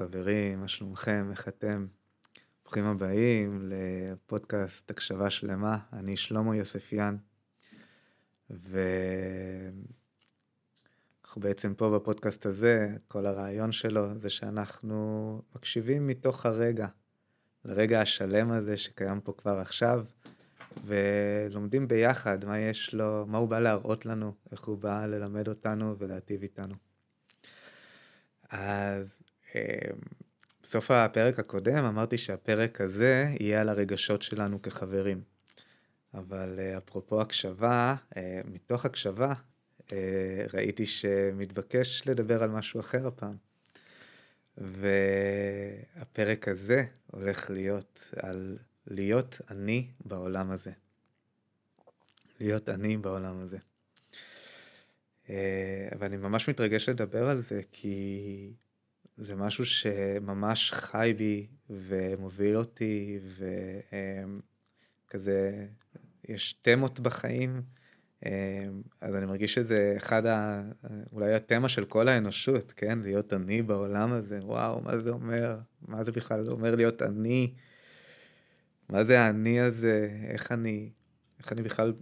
חברים, 0.00 0.60
מה 0.60 0.68
שלומכם, 0.68 1.28
איך 1.30 1.48
אתם? 1.48 1.86
ברוכים 2.64 2.84
הבאים 2.84 3.70
לפודקאסט 3.72 4.90
הקשבה 4.90 5.30
שלמה, 5.30 5.78
אני 5.92 6.16
שלמה 6.16 6.56
יוספיאן, 6.56 7.16
ואנחנו 8.50 9.80
בעצם 11.36 11.74
פה 11.74 11.98
בפודקאסט 11.98 12.46
הזה, 12.46 12.96
כל 13.08 13.26
הרעיון 13.26 13.72
שלו 13.72 14.18
זה 14.18 14.30
שאנחנו 14.30 15.42
מקשיבים 15.54 16.06
מתוך 16.06 16.46
הרגע, 16.46 16.88
לרגע 17.64 18.00
השלם 18.00 18.50
הזה 18.50 18.76
שקיים 18.76 19.20
פה 19.20 19.32
כבר 19.32 19.58
עכשיו, 19.58 20.04
ולומדים 20.84 21.88
ביחד 21.88 22.44
מה 22.44 22.58
יש 22.58 22.94
לו, 22.94 23.26
מה 23.26 23.38
הוא 23.38 23.48
בא 23.48 23.60
להראות 23.60 24.06
לנו, 24.06 24.34
איך 24.52 24.64
הוא 24.64 24.78
בא 24.78 25.06
ללמד 25.06 25.48
אותנו 25.48 25.96
ולהטיב 25.98 26.42
איתנו. 26.42 26.74
אז 28.50 29.19
בסוף 30.62 30.90
הפרק 30.90 31.38
הקודם 31.38 31.84
אמרתי 31.84 32.18
שהפרק 32.18 32.80
הזה 32.80 33.34
יהיה 33.40 33.60
על 33.60 33.68
הרגשות 33.68 34.22
שלנו 34.22 34.62
כחברים. 34.62 35.22
אבל 36.14 36.56
אה, 36.58 36.78
אפרופו 36.78 37.20
הקשבה, 37.20 37.94
אה, 38.16 38.40
מתוך 38.44 38.84
הקשבה 38.84 39.32
אה, 39.92 40.44
ראיתי 40.54 40.86
שמתבקש 40.86 42.02
לדבר 42.06 42.42
על 42.42 42.50
משהו 42.50 42.80
אחר 42.80 43.06
הפעם. 43.06 43.36
והפרק 44.58 46.48
הזה 46.48 46.84
הולך 47.06 47.50
להיות 47.50 48.10
על 48.16 48.58
להיות 48.86 49.40
אני 49.50 49.88
בעולם 50.04 50.50
הזה. 50.50 50.70
להיות 52.40 52.68
אני 52.68 52.96
בעולם 52.96 53.40
הזה. 53.40 53.58
ואני 55.98 56.16
ממש 56.16 56.48
מתרגש 56.48 56.88
לדבר 56.88 57.28
על 57.28 57.40
זה 57.40 57.60
כי 57.72 58.52
זה 59.20 59.34
משהו 59.36 59.66
שממש 59.66 60.72
חי 60.72 61.14
בי 61.16 61.46
ומוביל 61.70 62.56
אותי 62.56 63.18
וכזה 65.08 65.66
יש 66.28 66.52
תמות 66.52 67.00
בחיים. 67.00 67.62
אז 69.00 69.14
אני 69.14 69.26
מרגיש 69.26 69.54
שזה 69.54 69.94
אחד 69.96 70.26
ה... 70.26 70.62
אולי 71.12 71.34
התמה 71.34 71.68
של 71.68 71.84
כל 71.84 72.08
האנושות 72.08 72.72
כן? 72.72 72.98
להיות 72.98 73.32
אני 73.32 73.62
בעולם 73.62 74.12
הזה. 74.12 74.38
וואו 74.42 74.80
מה 74.80 74.98
זה 74.98 75.10
אומר? 75.10 75.58
מה 75.88 76.04
זה 76.04 76.12
בכלל 76.12 76.44
זה 76.44 76.50
אומר 76.50 76.74
להיות 76.74 77.02
אני? 77.02 77.54
מה 78.88 79.04
זה 79.04 79.20
האני 79.20 79.60
הזה? 79.60 80.08
איך 80.28 80.52
אני 80.52 80.90
איך 81.38 81.52
אני 81.52 81.62
בכלל 81.62 81.92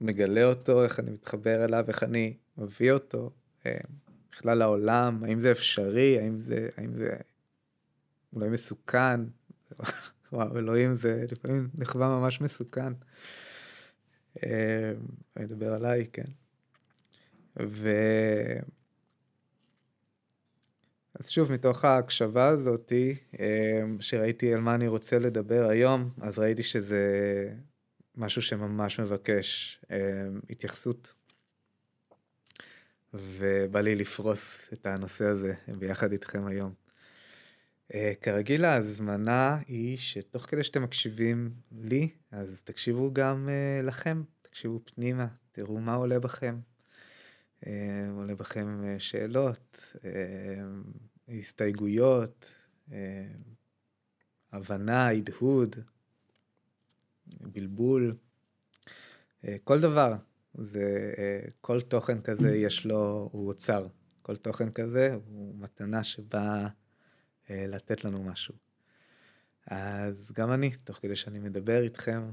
מגלה 0.00 0.44
אותו? 0.44 0.84
איך 0.84 1.00
אני 1.00 1.10
מתחבר 1.10 1.64
אליו? 1.64 1.84
איך 1.88 2.02
אני 2.02 2.36
מביא 2.58 2.92
אותו. 2.92 3.30
בכלל 4.38 4.58
לעולם, 4.58 5.24
האם 5.24 5.38
זה 5.38 5.52
אפשרי, 5.52 6.18
האם 6.18 6.38
זה, 6.38 6.68
האם 6.76 6.94
זה 6.94 7.16
אולי 8.32 8.48
מסוכן, 8.48 9.20
וואו, 10.32 10.58
אלוהים 10.58 10.94
זה 10.94 11.24
לפעמים 11.32 11.68
נחווה 11.74 12.08
ממש 12.08 12.40
מסוכן. 12.40 12.92
אה, 14.44 14.92
אני 15.36 15.44
אדבר 15.44 15.72
עליי, 15.72 16.06
כן. 16.12 16.24
ו... 17.60 17.90
אז 21.14 21.28
שוב, 21.28 21.52
מתוך 21.52 21.84
ההקשבה 21.84 22.48
הזאתי, 22.48 23.16
אה, 23.40 23.82
שראיתי 24.00 24.54
על 24.54 24.60
מה 24.60 24.74
אני 24.74 24.88
רוצה 24.88 25.18
לדבר 25.18 25.68
היום, 25.68 26.10
אז 26.20 26.38
ראיתי 26.38 26.62
שזה 26.62 27.04
משהו 28.16 28.42
שממש 28.42 29.00
מבקש 29.00 29.80
אה, 29.90 29.98
התייחסות. 30.50 31.17
ובא 33.14 33.80
לי 33.80 33.94
לפרוס 33.94 34.68
את 34.72 34.86
הנושא 34.86 35.24
הזה 35.24 35.54
ביחד 35.78 36.12
איתכם 36.12 36.46
היום. 36.46 36.72
Uh, 37.88 37.94
כרגיל 38.20 38.64
ההזמנה 38.64 39.58
היא 39.66 39.96
שתוך 39.96 40.42
כדי 40.42 40.64
שאתם 40.64 40.82
מקשיבים 40.82 41.54
לי, 41.72 42.08
אז 42.30 42.62
תקשיבו 42.64 43.12
גם 43.12 43.48
uh, 43.48 43.86
לכם, 43.86 44.22
תקשיבו 44.42 44.80
פנימה, 44.84 45.26
תראו 45.52 45.80
מה 45.80 45.94
עולה 45.94 46.20
בכם. 46.20 46.58
Uh, 47.64 47.66
עולה 48.16 48.34
בכם 48.34 48.84
שאלות, 48.98 49.94
הסתייגויות, 51.28 52.54
הבנה, 54.52 55.08
הדהוד, 55.08 55.76
בלבול, 57.26 58.16
כל 59.64 59.80
דבר. 59.80 60.14
זה 60.54 61.12
כל 61.60 61.80
תוכן 61.80 62.20
כזה 62.20 62.56
יש 62.56 62.86
לו, 62.86 63.28
הוא 63.32 63.48
אוצר. 63.48 63.86
כל 64.22 64.36
תוכן 64.36 64.70
כזה 64.70 65.14
הוא 65.26 65.54
מתנה 65.58 66.04
שבאה 66.04 66.68
אה, 67.50 67.66
לתת 67.68 68.04
לנו 68.04 68.24
משהו. 68.24 68.54
אז 69.66 70.32
גם 70.34 70.52
אני, 70.52 70.70
תוך 70.70 70.98
כדי 71.02 71.16
שאני 71.16 71.38
מדבר 71.38 71.82
איתכם, 71.82 72.30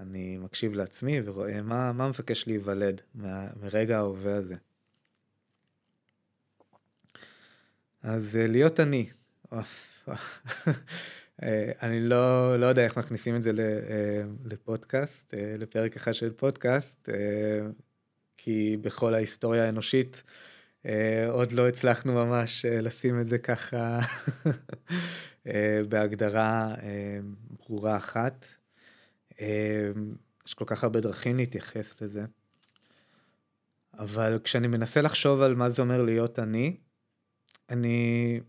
אני 0.00 0.38
מקשיב 0.38 0.72
לעצמי 0.72 1.20
ורואה 1.24 1.62
מה, 1.62 1.92
מה 1.92 2.08
מבקש 2.08 2.46
להיוולד 2.46 3.00
מה, 3.14 3.48
מרגע 3.60 3.96
ההווה 3.96 4.34
הזה. 4.34 4.54
אז 8.02 8.36
אה, 8.36 8.46
להיות 8.46 8.80
אני. 8.80 9.10
אה, 11.42 11.72
אני 11.82 12.00
לא, 12.00 12.56
לא 12.60 12.66
יודע 12.66 12.84
איך 12.84 12.98
מכניסים 12.98 13.36
את 13.36 13.42
זה 13.42 13.50
אה, 13.58 14.22
לפודקאסט, 14.44 15.34
אה, 15.34 15.54
לפרק 15.58 15.96
אחד 15.96 16.12
של 16.12 16.32
פודקאסט, 16.32 17.08
כי 18.36 18.76
בכל 18.80 19.14
ההיסטוריה 19.14 19.64
האנושית 19.64 20.22
עוד 21.28 21.52
לא 21.52 21.68
הצלחנו 21.68 22.12
ממש 22.12 22.64
לשים 22.66 23.20
את 23.20 23.26
זה 23.26 23.38
ככה 23.38 24.00
בהגדרה 25.88 26.74
ברורה 27.50 27.96
אחת. 27.96 28.46
יש 30.46 30.54
כל 30.54 30.64
כך 30.66 30.84
הרבה 30.84 31.00
דרכים 31.00 31.36
להתייחס 31.36 32.00
לזה. 32.00 32.24
אבל 33.98 34.38
כשאני 34.44 34.66
מנסה 34.68 35.00
לחשוב 35.00 35.42
על 35.42 35.54
מה 35.54 35.70
זה 35.70 35.82
אומר 35.82 36.02
להיות 36.02 36.38
אני, 36.38 36.76
אני 37.70 38.40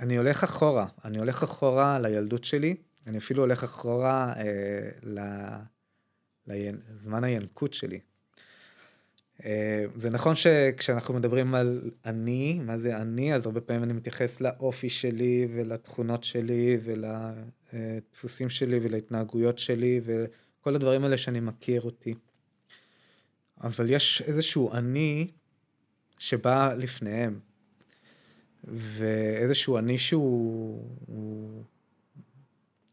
אני 0.00 0.16
הולך 0.16 0.44
אחורה, 0.44 0.86
אני 1.04 1.18
הולך 1.18 1.42
אחורה 1.42 1.98
לילדות 1.98 2.44
שלי, 2.44 2.76
אני 3.06 3.18
אפילו 3.18 3.42
הולך 3.42 3.64
אחורה 3.64 4.32
אה, 4.36 5.60
לזמן 6.46 7.24
הינקות 7.24 7.74
שלי. 7.74 8.00
אה, 9.44 9.84
זה 9.96 10.10
נכון 10.10 10.34
שכשאנחנו 10.34 11.14
מדברים 11.14 11.54
על 11.54 11.90
אני, 12.04 12.60
מה 12.62 12.78
זה 12.78 12.96
אני, 12.96 13.34
אז 13.34 13.46
הרבה 13.46 13.60
פעמים 13.60 13.82
אני 13.82 13.92
מתייחס 13.92 14.40
לאופי 14.40 14.88
שלי 14.88 15.48
ולתכונות 15.54 16.24
שלי 16.24 16.78
ולדפוסים 16.84 18.48
שלי 18.48 18.78
ולהתנהגויות 18.82 19.58
שלי 19.58 20.00
וכל 20.04 20.74
הדברים 20.74 21.04
האלה 21.04 21.18
שאני 21.18 21.40
מכיר 21.40 21.82
אותי. 21.82 22.14
אבל 23.62 23.90
יש 23.90 24.22
איזשהו 24.26 24.72
אני 24.72 25.30
שבא 26.18 26.74
לפניהם. 26.78 27.38
ואיזשהו 28.64 29.78
אני 29.78 29.98
שהוא... 29.98 30.98
הוא... 31.06 31.62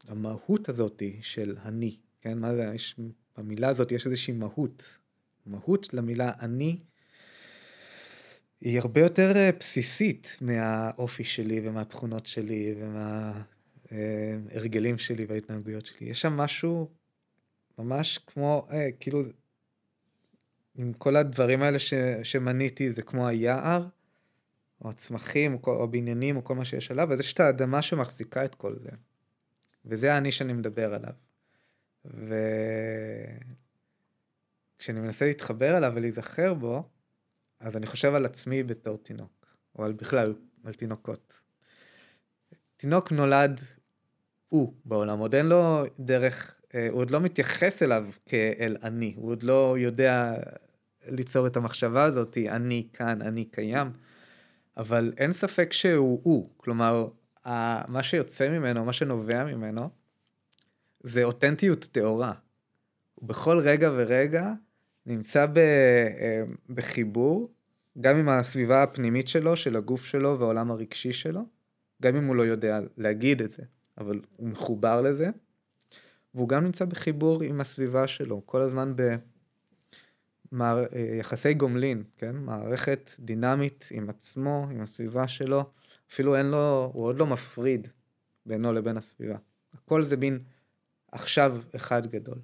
המהות 0.08 0.68
הזאתי 0.68 1.18
של 1.22 1.56
אני, 1.64 1.96
כן? 2.20 2.38
מה 2.38 2.54
זה, 2.54 2.70
יש, 2.74 2.96
במילה 3.38 3.68
הזאת 3.68 3.92
יש 3.92 4.06
איזושהי 4.06 4.34
מהות. 4.34 4.98
מהות 5.46 5.94
למילה 5.94 6.32
אני 6.40 6.78
היא 8.60 8.80
הרבה 8.80 9.00
יותר 9.00 9.36
אה, 9.36 9.50
בסיסית 9.60 10.38
מהאופי 10.40 11.24
שלי 11.24 11.60
ומהתכונות 11.64 12.26
שלי 12.26 12.74
ומההרגלים 13.90 14.98
שלי 14.98 15.24
וההתנהגויות 15.24 15.86
שלי. 15.86 16.06
יש 16.06 16.20
שם 16.20 16.32
משהו 16.32 16.90
ממש 17.78 18.18
כמו, 18.18 18.66
אה, 18.72 18.88
כאילו, 19.00 19.22
עם 20.74 20.92
כל 20.92 21.16
הדברים 21.16 21.62
האלה 21.62 21.78
ש, 21.78 21.94
שמניתי 22.22 22.92
זה 22.92 23.02
כמו 23.02 23.28
היער. 23.28 23.86
או 24.84 24.90
הצמחים, 24.90 25.58
או 25.66 25.84
הבניינים, 25.84 26.36
או 26.36 26.44
כל 26.44 26.54
מה 26.54 26.64
שיש 26.64 26.90
עליו, 26.90 27.12
אז 27.12 27.20
יש 27.20 27.32
את 27.32 27.40
האדמה 27.40 27.82
שמחזיקה 27.82 28.44
את 28.44 28.54
כל 28.54 28.76
זה. 28.78 28.90
וזה 29.84 30.14
האני 30.14 30.32
שאני 30.32 30.52
מדבר 30.52 30.94
עליו. 30.94 31.12
וכשאני 34.76 35.00
מנסה 35.00 35.26
להתחבר 35.26 35.76
אליו 35.76 35.92
ולהיזכר 35.94 36.54
בו, 36.54 36.88
אז 37.60 37.76
אני 37.76 37.86
חושב 37.86 38.14
על 38.14 38.26
עצמי 38.26 38.62
בתור 38.62 38.98
תינוק, 38.98 39.46
או 39.78 39.84
על 39.84 39.92
בכלל, 39.92 40.34
על 40.64 40.72
תינוקות. 40.72 41.40
תינוק 42.76 43.12
נולד 43.12 43.60
הוא 44.48 44.74
בעולם, 44.84 45.18
עוד 45.18 45.34
אין 45.34 45.46
לו 45.46 45.84
דרך, 46.00 46.60
אה, 46.74 46.88
הוא 46.90 47.00
עוד 47.00 47.10
לא 47.10 47.20
מתייחס 47.20 47.82
אליו 47.82 48.06
כאל 48.26 48.76
אני, 48.82 49.14
הוא 49.16 49.30
עוד 49.30 49.42
לא 49.42 49.76
יודע 49.78 50.34
ליצור 51.08 51.46
את 51.46 51.56
המחשבה 51.56 52.04
הזאת, 52.04 52.38
אני 52.48 52.88
כאן, 52.92 53.22
אני 53.22 53.44
קיים. 53.44 53.90
אבל 54.76 55.12
אין 55.16 55.32
ספק 55.32 55.72
שהוא 55.72 56.20
הוא, 56.22 56.50
כלומר, 56.56 57.08
מה 57.88 58.02
שיוצא 58.02 58.48
ממנו, 58.48 58.84
מה 58.84 58.92
שנובע 58.92 59.44
ממנו, 59.44 59.88
זה 61.00 61.24
אותנטיות 61.24 61.88
טהורה. 61.92 62.32
הוא 63.14 63.28
בכל 63.28 63.58
רגע 63.58 63.90
ורגע 63.96 64.52
נמצא 65.06 65.46
ב, 65.46 65.58
אה, 65.58 66.42
בחיבור 66.70 67.52
גם 68.00 68.16
עם 68.16 68.28
הסביבה 68.28 68.82
הפנימית 68.82 69.28
שלו, 69.28 69.56
של 69.56 69.76
הגוף 69.76 70.04
שלו 70.04 70.38
והעולם 70.38 70.70
הרגשי 70.70 71.12
שלו, 71.12 71.40
גם 72.02 72.16
אם 72.16 72.26
הוא 72.26 72.36
לא 72.36 72.42
יודע 72.42 72.80
להגיד 72.96 73.42
את 73.42 73.50
זה, 73.50 73.62
אבל 73.98 74.20
הוא 74.36 74.48
מחובר 74.48 75.00
לזה, 75.00 75.30
והוא 76.34 76.48
גם 76.48 76.64
נמצא 76.64 76.84
בחיבור 76.84 77.42
עם 77.42 77.60
הסביבה 77.60 78.06
שלו, 78.06 78.42
כל 78.46 78.60
הזמן 78.60 78.96
ביחסי 80.52 81.54
גומלין, 81.54 82.02
כן? 82.16 82.36
מערכת 82.36 83.10
דינמית 83.18 83.88
עם 83.90 84.10
עצמו, 84.10 84.66
עם 84.70 84.80
הסביבה 84.80 85.28
שלו, 85.28 85.64
אפילו 86.12 86.36
אין 86.36 86.46
לו, 86.46 86.90
הוא 86.94 87.04
עוד 87.04 87.16
לא 87.16 87.26
מפריד 87.26 87.88
בינו 88.46 88.72
לבין 88.72 88.96
הסביבה. 88.96 89.36
הכל 89.74 90.02
זה 90.02 90.16
מין 90.16 90.38
עכשיו 91.12 91.60
אחד 91.76 92.06
גדול. 92.06 92.38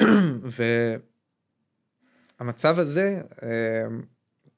והמצב 2.40 2.78
הזה, 2.78 3.22
אמ, 3.42 4.02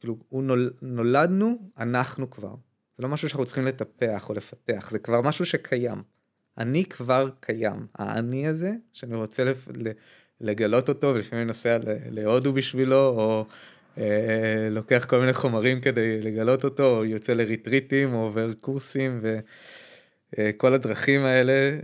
כאילו, 0.00 0.16
הוא 0.28 0.42
נול, 0.42 0.72
נולדנו, 0.82 1.70
אנחנו 1.78 2.30
כבר. 2.30 2.54
זה 2.96 3.02
לא 3.02 3.08
משהו 3.08 3.28
שאנחנו 3.28 3.44
צריכים 3.44 3.64
לטפח 3.64 4.28
או 4.28 4.34
לפתח, 4.34 4.88
זה 4.90 4.98
כבר 4.98 5.20
משהו 5.20 5.46
שקיים. 5.46 6.02
אני 6.58 6.84
כבר 6.84 7.30
קיים. 7.40 7.86
האני 7.94 8.48
הזה, 8.48 8.72
שאני 8.92 9.14
רוצה 9.14 9.44
לפ... 9.44 9.68
לגלות 10.42 10.88
אותו, 10.88 11.06
ולפעמים 11.06 11.46
נוסע 11.46 11.78
להודו 12.10 12.52
בשבילו, 12.52 13.08
או 13.08 13.46
אה, 13.98 14.68
לוקח 14.70 15.04
כל 15.08 15.20
מיני 15.20 15.32
חומרים 15.32 15.80
כדי 15.80 16.20
לגלות 16.20 16.64
אותו, 16.64 16.96
או 16.96 17.04
יוצא 17.04 17.32
לריטריטים, 17.32 18.14
או 18.14 18.22
עובר 18.22 18.52
קורסים, 18.60 19.20
וכל 19.22 20.68
אה, 20.68 20.74
הדרכים 20.74 21.24
האלה 21.24 21.78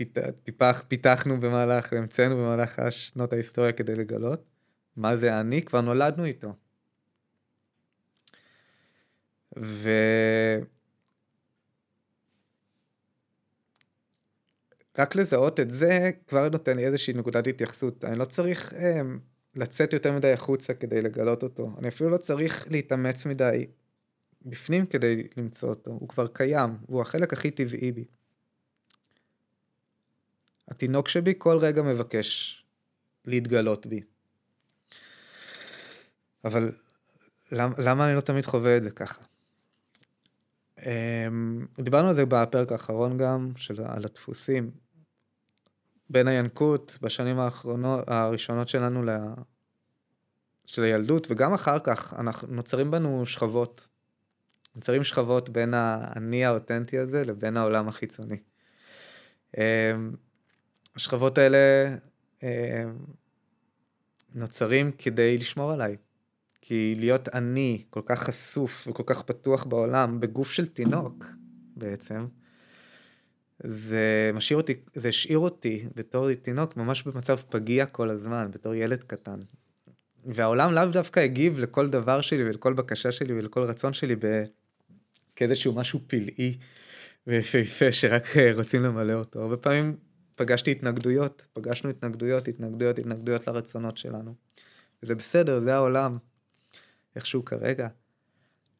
שפיתחנו 0.00 1.34
אה, 1.34 1.40
במהלך, 1.40 1.92
המצאנו 1.92 2.36
במהלך 2.36 2.78
השנות 2.78 3.32
ההיסטוריה 3.32 3.72
כדי 3.72 3.94
לגלות. 3.94 4.44
מה 4.96 5.16
זה 5.16 5.40
אני? 5.40 5.62
כבר 5.62 5.80
נולדנו 5.80 6.24
איתו. 6.24 6.54
ו... 9.58 9.90
רק 14.98 15.16
לזהות 15.16 15.60
את 15.60 15.70
זה 15.70 16.10
כבר 16.26 16.48
נותן 16.48 16.76
לי 16.76 16.86
איזושהי 16.86 17.14
נקודת 17.14 17.46
התייחסות. 17.46 18.04
אני 18.04 18.18
לא 18.18 18.24
צריך 18.24 18.74
אה, 18.74 19.00
לצאת 19.54 19.92
יותר 19.92 20.12
מדי 20.12 20.32
החוצה 20.32 20.74
כדי 20.74 21.02
לגלות 21.02 21.42
אותו. 21.42 21.70
אני 21.78 21.88
אפילו 21.88 22.10
לא 22.10 22.16
צריך 22.16 22.66
להתאמץ 22.70 23.26
מדי 23.26 23.66
בפנים 24.42 24.86
כדי 24.86 25.28
למצוא 25.36 25.68
אותו. 25.68 25.90
הוא 25.90 26.08
כבר 26.08 26.26
קיים, 26.26 26.76
והוא 26.88 27.00
החלק 27.00 27.32
הכי 27.32 27.50
טבעי 27.50 27.92
בי. 27.92 28.04
התינוק 30.68 31.08
שבי 31.08 31.34
כל 31.38 31.58
רגע 31.58 31.82
מבקש 31.82 32.58
להתגלות 33.24 33.86
בי. 33.86 34.02
אבל 36.44 36.72
למה, 37.52 37.74
למה 37.78 38.06
אני 38.06 38.14
לא 38.14 38.20
תמיד 38.20 38.46
חווה 38.46 38.76
את 38.76 38.82
זה 38.82 38.90
ככה? 38.90 39.22
אמ, 40.82 41.66
דיברנו 41.80 42.08
על 42.08 42.14
זה 42.14 42.26
בפרק 42.26 42.72
האחרון 42.72 43.18
גם, 43.18 43.52
של, 43.56 43.82
על 43.86 44.04
הדפוסים. 44.04 44.70
בין 46.10 46.28
הינקות 46.28 46.98
בשנים 47.02 47.38
האחרונות, 47.38 48.04
הראשונות 48.06 48.68
שלנו 48.68 49.02
ל... 49.02 49.10
של 50.66 50.82
הילדות, 50.82 51.26
וגם 51.30 51.54
אחר 51.54 51.78
כך, 51.78 52.14
אנחנו, 52.18 52.48
נוצרים 52.48 52.90
בנו 52.90 53.26
שכבות. 53.26 53.88
נוצרים 54.76 55.04
שכבות 55.04 55.48
בין 55.48 55.74
האני 55.74 56.44
האותנטי 56.44 56.98
הזה 56.98 57.24
לבין 57.24 57.56
העולם 57.56 57.88
החיצוני. 57.88 58.36
אמ, 59.58 59.62
השכבות 60.96 61.38
האלה 61.38 61.96
אמ, 62.42 62.48
נוצרים 64.34 64.92
כדי 64.92 65.38
לשמור 65.38 65.72
עליי. 65.72 65.96
כי 66.64 66.94
להיות 66.98 67.28
אני 67.28 67.82
כל 67.90 68.00
כך 68.06 68.22
חשוף 68.22 68.88
וכל 68.90 69.02
כך 69.06 69.22
פתוח 69.22 69.64
בעולם, 69.64 70.20
בגוף 70.20 70.50
של 70.50 70.66
תינוק 70.66 71.24
בעצם, 71.76 72.26
זה 73.64 74.30
משאיר 74.34 74.56
אותי, 74.56 74.74
זה 74.94 75.08
השאיר 75.08 75.38
אותי 75.38 75.88
בתור 75.94 76.34
תינוק 76.34 76.76
ממש 76.76 77.02
במצב 77.02 77.36
פגיע 77.36 77.86
כל 77.86 78.10
הזמן, 78.10 78.48
בתור 78.50 78.74
ילד 78.74 79.02
קטן. 79.02 79.40
והעולם 80.24 80.72
לאו 80.72 80.84
דווקא 80.84 81.20
הגיב 81.20 81.58
לכל 81.58 81.88
דבר 81.88 82.20
שלי 82.20 82.44
ולכל 82.44 82.72
בקשה 82.72 83.12
שלי 83.12 83.34
ולכל 83.34 83.62
רצון 83.62 83.92
שלי 83.92 84.16
ב... 84.16 84.44
כאיזשהו 85.36 85.72
משהו 85.74 86.00
פלאי 86.06 86.58
ויפהפה 87.26 87.92
שרק 87.92 88.36
רוצים 88.56 88.82
למלא 88.82 89.12
אותו. 89.12 89.40
הרבה 89.40 89.56
פעמים 89.56 89.96
פגשתי 90.34 90.70
התנגדויות, 90.70 91.46
פגשנו 91.52 91.90
התנגדויות, 91.90 92.48
התנגדויות, 92.48 92.98
התנגדויות 92.98 93.46
לרצונות 93.46 93.96
שלנו. 93.96 94.34
וזה 95.02 95.14
בסדר, 95.14 95.60
זה 95.60 95.74
העולם, 95.74 96.18
איכשהו 97.16 97.44
כרגע. 97.44 97.88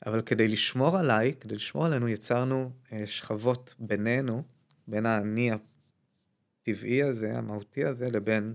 אבל 0.06 0.22
כדי 0.22 0.48
לשמור 0.48 0.98
עליי, 0.98 1.34
כדי 1.40 1.54
לשמור 1.54 1.86
עלינו, 1.86 2.08
יצרנו 2.08 2.72
אה, 2.92 3.06
שכבות 3.06 3.74
בינינו, 3.78 4.42
בין 4.88 5.06
האני 5.06 5.50
הטבעי 5.52 7.02
הזה, 7.02 7.38
המהותי 7.38 7.84
הזה, 7.84 8.08
לבין, 8.10 8.54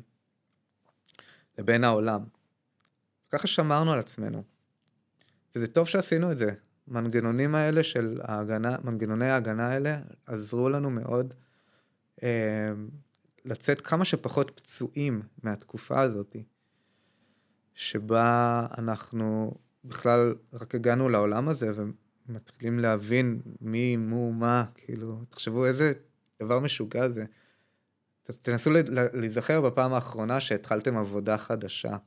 לבין 1.58 1.84
העולם. 1.84 2.24
ככה 3.30 3.48
שמרנו 3.48 3.94
על 3.94 4.00
עצמנו. 4.00 4.44
וזה 5.56 5.68
טוב 5.68 5.88
שעשינו 5.88 6.32
את 6.32 6.38
זה. 6.38 6.54
מנגנונים 6.88 7.56
האלה 7.56 7.84
של 7.84 8.20
ההגנה, 8.24 8.78
מנגנוני 8.84 9.30
ההגנה 9.30 9.68
האלה 9.68 10.00
עזרו 10.26 10.70
לנו 10.70 10.90
מאוד 10.90 11.34
אה, 12.24 12.72
לצאת 13.46 13.82
כמה 13.82 14.06
שפחות 14.06 14.52
פצועים 14.56 15.22
מהתקופה 15.44 16.02
הזאת, 16.02 16.36
שבה 17.74 18.66
אנחנו 18.78 19.58
בכלל 19.88 20.36
רק 20.54 20.76
הגענו 20.76 21.10
לעולם 21.10 21.50
הזה 21.50 21.72
ומתחילים 22.30 22.80
להבין 22.80 23.42
מי, 23.62 23.96
מו, 23.96 24.34
מה, 24.34 24.66
כאילו, 24.76 25.22
תחשבו 25.30 25.66
איזה 25.66 25.94
דבר 26.42 26.60
משוגע 26.60 27.10
זה. 27.10 27.26
תנסו 28.42 28.72
להיזכר 29.14 29.62
בפעם 29.62 29.94
האחרונה 29.94 30.40
שהתחלתם 30.40 30.98
עבודה 30.98 31.38
חדשה, 31.38 31.98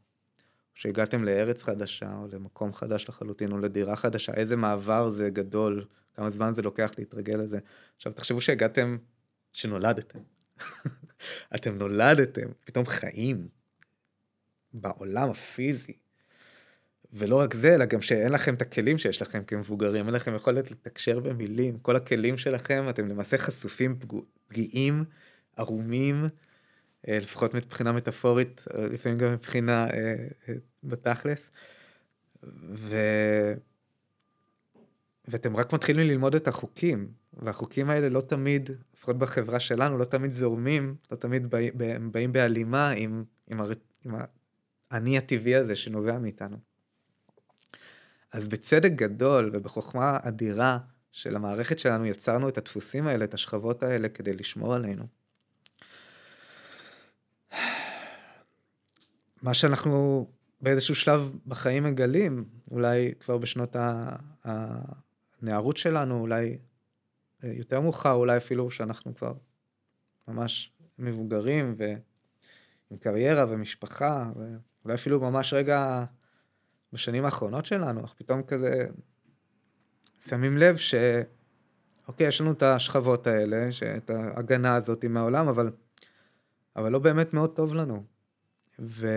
שהגעתם 0.75 1.25
לארץ 1.25 1.63
חדשה, 1.63 2.17
או 2.17 2.27
למקום 2.33 2.75
חדש 2.75 3.09
לחלוטין, 3.09 3.53
או 3.53 3.59
לדירה 3.59 3.97
חדשה, 3.97 4.35
איזה 4.35 4.57
מעבר 4.57 5.11
זה 5.11 5.31
גדול, 5.31 5.85
כמה 6.15 6.31
זמן 6.31 6.55
זה 6.55 6.63
לוקח 6.63 6.91
להתרגל 6.99 7.35
לזה. 7.35 7.59
עכשיו 7.97 8.13
תחשבו 8.13 8.41
שהגעתם, 8.41 8.97
שנולדתם. 9.53 10.19
אתם 11.55 11.79
נולדתם, 11.79 12.47
פתאום 12.65 12.87
חיים 12.87 13.49
בעולם 14.73 15.31
הפיזי. 15.31 15.93
ולא 17.13 17.37
רק 17.37 17.55
זה, 17.55 17.75
אלא 17.75 17.85
גם 17.85 18.03
שאין 18.03 18.33
לכם 18.33 18.55
את 18.55 18.63
הכלים 18.63 18.99
שיש 18.99 19.23
לכם 19.23 19.45
כמבוגרים, 19.45 20.07
אין 20.07 20.15
לכם 20.15 20.35
יכולת 20.35 20.71
לתקשר 20.71 21.21
במילים, 21.21 21.79
כל 21.79 21.97
הכלים 21.97 22.37
שלכם, 22.37 22.87
אתם 22.91 23.09
למעשה 23.09 23.39
חשופים, 23.39 23.99
פגיעים, 24.49 25.05
ערומים, 25.57 26.29
אה, 27.09 27.19
לפחות 27.19 27.55
מבחינה 27.55 27.93
מטאפורית, 27.93 28.65
אה, 28.75 28.87
לפעמים 28.87 29.19
גם 29.19 29.33
מבחינה 29.33 29.87
אה, 29.91 30.15
בתכלס. 30.85 31.51
ו... 32.73 32.97
ואתם 35.29 35.57
רק 35.57 35.73
מתחילים 35.73 36.07
ללמוד 36.07 36.35
את 36.35 36.49
החוקים, 36.49 37.09
והחוקים 37.33 37.91
האלה 37.91 38.09
לא 38.09 38.21
תמיד, 38.21 38.71
לפחות 38.95 39.19
בחברה 39.19 39.61
שלנו, 39.61 39.99
לא 39.99 40.05
תמיד 40.05 40.33
זורמים, 40.33 40.95
לא 41.11 41.17
תמיד 41.17 41.51
באים, 41.51 41.73
באים 42.13 42.33
בהלימה 42.33 42.91
עם, 42.91 43.25
עם, 43.47 43.61
הר... 43.61 43.73
עם 44.05 44.15
האני 44.91 45.19
הטבעי 45.19 45.55
הזה 45.55 45.75
שנובע 45.75 46.19
מאיתנו. 46.19 46.70
אז 48.33 48.49
בצדק 48.49 48.93
גדול 48.93 49.51
ובחוכמה 49.53 50.19
אדירה 50.23 50.79
של 51.13 51.37
המערכת 51.37 51.79
שלנו 51.79 52.07
יצרנו 52.07 52.49
את 52.49 52.59
הדפוסים 52.59 53.07
האלה, 53.07 53.25
את 53.25 53.35
השכבות 53.35 53.83
האלה, 53.83 54.09
כדי 54.09 54.33
לשמור 54.33 54.75
עלינו. 54.75 55.05
מה 59.43 59.55
שאנחנו 59.55 60.27
באיזשהו 60.61 60.95
שלב 60.95 61.33
בחיים 61.47 61.85
מגלים, 61.85 62.45
אולי 62.71 63.15
כבר 63.21 63.39
בשנות 63.39 63.77
הנערות 64.45 65.77
שלנו, 65.77 66.21
אולי 66.21 66.59
אה, 67.45 67.53
יותר 67.53 67.81
מאוחר, 67.81 68.13
אולי 68.13 68.37
אפילו 68.37 68.71
שאנחנו 68.71 69.15
כבר 69.15 69.33
ממש 70.29 70.73
מבוגרים 70.99 71.75
ועם 71.77 72.99
קריירה 72.99 73.45
ומשפחה, 73.49 74.31
ואולי 74.37 74.95
אפילו 74.95 75.21
ממש 75.21 75.53
רגע 75.53 76.05
בשנים 76.93 77.25
האחרונות 77.25 77.65
שלנו, 77.65 78.01
אנחנו 78.01 78.17
פתאום 78.17 78.43
כזה 78.43 78.87
שמים 80.25 80.59
לב 80.59 80.77
ש... 80.77 80.95
אוקיי, 82.09 82.27
יש 82.27 82.41
לנו 82.41 82.53
את 82.53 82.63
השכבות 82.63 83.27
האלה, 83.27 83.69
את 83.97 84.11
ההגנה 84.11 84.75
הזאת 84.75 85.05
מהעולם, 85.05 85.49
אבל, 85.49 85.71
אבל 86.77 86.93
לא 86.93 86.99
באמת 86.99 87.35
מאוד 87.35 87.57
טוב 87.57 87.75
לנו. 87.75 88.05
ו... 88.79 89.09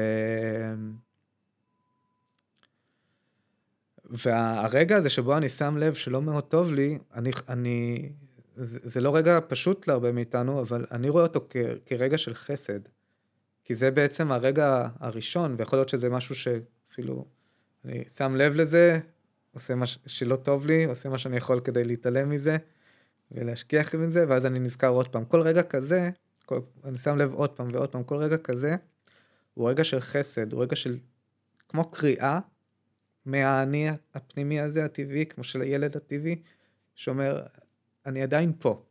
והרגע 4.05 4.97
הזה 4.97 5.09
שבו 5.09 5.37
אני 5.37 5.49
שם 5.49 5.77
לב 5.77 5.93
שלא 5.93 6.21
מאוד 6.21 6.43
טוב 6.43 6.71
לי, 6.71 6.99
אני, 7.13 7.31
אני, 7.49 8.09
זה, 8.55 8.79
זה 8.83 9.01
לא 9.01 9.15
רגע 9.15 9.39
פשוט 9.47 9.87
להרבה 9.87 10.11
מאיתנו, 10.11 10.61
אבל 10.61 10.85
אני 10.91 11.09
רואה 11.09 11.23
אותו 11.23 11.47
כ, 11.49 11.57
כרגע 11.85 12.17
של 12.17 12.33
חסד. 12.33 12.79
כי 13.63 13.75
זה 13.75 13.91
בעצם 13.91 14.31
הרגע 14.31 14.87
הראשון, 14.99 15.55
ויכול 15.57 15.79
להיות 15.79 15.89
שזה 15.89 16.09
משהו 16.09 16.35
ש... 16.35 16.47
אני 17.85 18.03
שם 18.17 18.35
לב 18.35 18.53
לזה, 18.53 18.99
עושה 19.51 19.75
מה 19.75 19.85
שלא 19.85 20.35
טוב 20.35 20.65
לי, 20.65 20.85
עושה 20.85 21.09
מה 21.09 21.17
שאני 21.17 21.37
יכול 21.37 21.59
כדי 21.59 21.83
להתעלם 21.83 22.29
מזה 22.29 22.57
ולהשכיח 23.31 23.95
מזה, 23.95 24.25
ואז 24.29 24.45
אני 24.45 24.59
נזכר 24.59 24.87
עוד 24.87 25.07
פעם. 25.07 25.25
כל 25.25 25.41
רגע 25.41 25.63
כזה, 25.63 26.09
כל, 26.45 26.59
אני 26.83 26.97
שם 26.97 27.17
לב 27.17 27.33
עוד 27.33 27.49
פעם 27.49 27.69
ועוד 27.73 27.89
פעם, 27.89 28.03
כל 28.03 28.17
רגע 28.17 28.37
כזה 28.37 28.75
הוא 29.53 29.69
רגע 29.69 29.83
של 29.83 29.99
חסד, 29.99 30.53
הוא 30.53 30.63
רגע 30.63 30.75
של 30.75 30.97
כמו 31.69 31.91
קריאה 31.91 32.39
מהאני 33.25 33.89
הפנימי 34.13 34.59
הזה, 34.59 34.85
הטבעי, 34.85 35.25
כמו 35.25 35.43
של 35.43 35.61
הילד 35.61 35.97
הטבעי, 35.97 36.41
שאומר, 36.95 37.41
אני 38.05 38.21
עדיין 38.21 38.53
פה. 38.59 38.83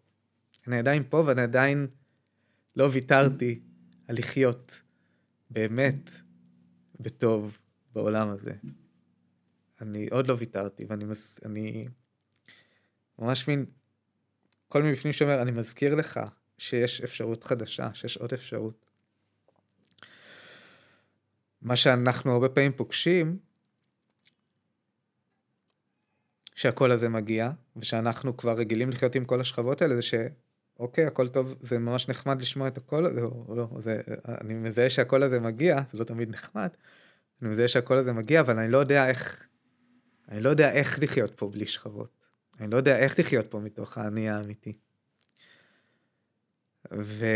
אני 0.66 0.78
עדיין 0.78 1.02
פה 1.08 1.24
ואני 1.26 1.42
עדיין 1.42 1.86
לא 2.76 2.88
ויתרתי 2.92 3.60
על 4.08 4.18
לחיות 4.18 4.80
באמת 5.50 6.10
בטוב 7.00 7.58
בעולם 7.94 8.28
הזה. 8.28 8.52
אני 9.80 10.08
עוד 10.08 10.26
לא 10.26 10.36
ויתרתי 10.38 10.84
ואני 10.84 11.04
מס... 11.04 11.40
אני 11.44 11.88
ממש 13.18 13.48
מין 13.48 13.66
כל 14.68 14.82
מבפנים 14.82 15.12
שאומר 15.12 15.42
אני 15.42 15.50
מזכיר 15.50 15.94
לך 15.94 16.20
שיש 16.58 17.00
אפשרות 17.00 17.44
חדשה 17.44 17.94
שיש 17.94 18.16
עוד 18.16 18.32
אפשרות. 18.32 18.86
מה 21.62 21.76
שאנחנו 21.76 22.32
הרבה 22.32 22.48
פעמים 22.48 22.72
פוגשים 22.72 23.38
שהקול 26.54 26.92
הזה 26.92 27.08
מגיע 27.08 27.50
ושאנחנו 27.76 28.36
כבר 28.36 28.52
רגילים 28.52 28.90
לחיות 28.90 29.14
עם 29.14 29.24
כל 29.24 29.40
השכבות 29.40 29.82
האלה 29.82 29.94
זה 29.96 30.02
שאוקיי 30.02 31.06
הכל 31.06 31.28
טוב 31.28 31.54
זה 31.60 31.78
ממש 31.78 32.08
נחמד 32.08 32.40
לשמוע 32.40 32.68
את 32.68 32.78
הקול 32.78 33.06
הזה 33.06 33.20
או 33.22 33.54
לא 33.56 33.68
זה 33.78 34.00
אני 34.40 34.54
מזהה 34.54 34.90
שהקול 34.90 35.22
הזה 35.22 35.40
מגיע 35.40 35.80
זה 35.92 35.98
לא 35.98 36.04
תמיד 36.04 36.30
נחמד. 36.30 36.68
אני 37.42 37.50
מזהה 37.50 37.68
שהקול 37.68 37.96
הזה 37.96 38.12
מגיע 38.12 38.40
אבל 38.40 38.58
אני 38.58 38.72
לא 38.72 38.78
יודע 38.78 39.08
איך 39.08 39.48
אני 40.28 40.40
לא 40.40 40.50
יודע 40.50 40.72
איך 40.72 40.98
לחיות 41.02 41.34
פה 41.36 41.48
בלי 41.48 41.66
שכבות. 41.66 42.22
אני 42.60 42.70
לא 42.70 42.76
יודע 42.76 42.98
איך 42.98 43.18
לחיות 43.18 43.46
פה 43.50 43.60
מתוך 43.60 43.98
האני 43.98 44.30
האמיתי. 44.30 44.72
ו... 46.92 47.26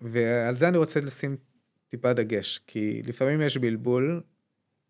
ועל 0.00 0.56
זה 0.56 0.68
אני 0.68 0.78
רוצה 0.78 1.00
לשים 1.00 1.36
טיפה 1.88 2.12
דגש, 2.12 2.60
כי 2.66 3.02
לפעמים 3.02 3.40
יש 3.40 3.56
בלבול, 3.56 4.22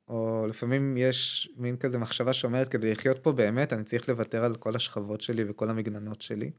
או 0.08 0.46
לפעמים 0.49 0.96
יש 0.96 1.50
מין 1.56 1.76
כזה 1.76 1.99
מחשבה 1.99 2.32
שאומרת, 2.32 2.68
כדי 2.68 2.92
לחיות 2.92 3.18
פה 3.18 3.32
באמת, 3.32 3.72
אני 3.72 3.84
צריך 3.84 4.08
לוותר 4.08 4.44
על 4.44 4.56
כל 4.56 4.76
השכבות 4.76 5.20
שלי 5.20 5.44
וכל 5.49 5.70
המגננות 5.70 6.22
שלי. 6.22 6.50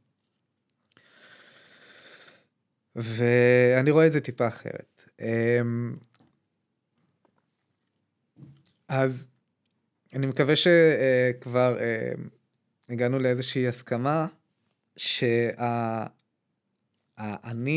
ואני 2.96 3.92
רואה 3.92 4.08
את 4.08 4.12
זה 4.12 4.22
טיפה 4.22 4.48
אחרת. 4.48 5.10
אמ, 5.22 5.96
אז 8.88 9.32
אני 10.14 10.28
מקווה 10.28 10.54
שכבר 10.56 11.78
אה, 11.80 12.12
הגענו 12.90 13.20
לאיזושהי 13.20 13.68
הסכמה 13.68 14.28
שהאני 14.98 15.74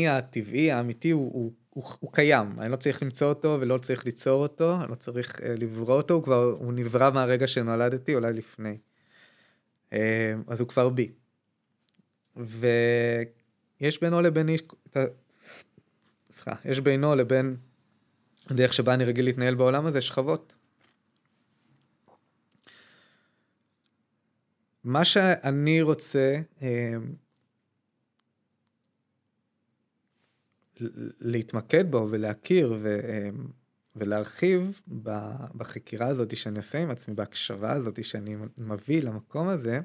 הטבעי 0.07 0.71
האמיתי 0.71 1.09
הוא, 1.09 1.33
הוא, 1.33 1.51
הוא, 1.69 1.83
הוא 1.99 2.13
קיים 2.13 2.59
אני 2.59 2.71
לא 2.71 2.75
צריך 2.75 3.03
למצוא 3.03 3.27
אותו 3.27 3.57
ולא 3.61 3.77
צריך 3.77 4.05
ליצור 4.05 4.41
אותו 4.41 4.81
אני 4.81 4.91
לא 4.91 4.95
צריך 4.95 5.41
אה, 5.41 5.55
לברוא 5.57 5.97
אותו 5.97 6.13
הוא 6.13 6.23
כבר 6.23 6.43
הוא 6.43 6.73
נברא 6.73 7.11
מהרגע 7.11 7.47
שנולדתי 7.47 8.15
אולי 8.15 8.33
לפני 8.33 8.77
אה, 9.93 10.33
אז 10.47 10.59
הוא 10.59 10.67
כבר 10.67 10.89
בי. 10.89 11.11
ויש 13.81 14.01
בינו 14.01 14.21
לבין 14.21 14.49
איש 14.49 14.61
סליחה 16.31 16.55
יש 16.65 16.79
בינו 16.79 17.15
לבין 17.15 17.57
הדרך 18.49 18.73
שבה 18.73 18.93
אני 18.93 19.05
רגיל 19.05 19.25
להתנהל 19.25 19.55
בעולם 19.55 19.85
הזה 19.85 20.01
שכבות. 20.01 20.55
מה 24.83 25.05
שאני 25.05 25.81
רוצה 25.81 26.41
אה, 26.61 26.93
להתמקד 31.19 31.91
בו 31.91 32.07
ולהכיר 32.09 32.75
ו, 32.81 32.99
אה, 33.03 33.29
ולהרחיב 33.95 34.81
בחקירה 35.55 36.07
הזאת 36.07 36.37
שאני 36.37 36.57
עושה 36.57 36.77
עם 36.77 36.89
עצמי, 36.91 37.15
בהקשבה 37.15 37.71
הזאת 37.71 38.03
שאני 38.03 38.35
מביא 38.57 39.01
למקום 39.01 39.47
הזה, 39.47 39.79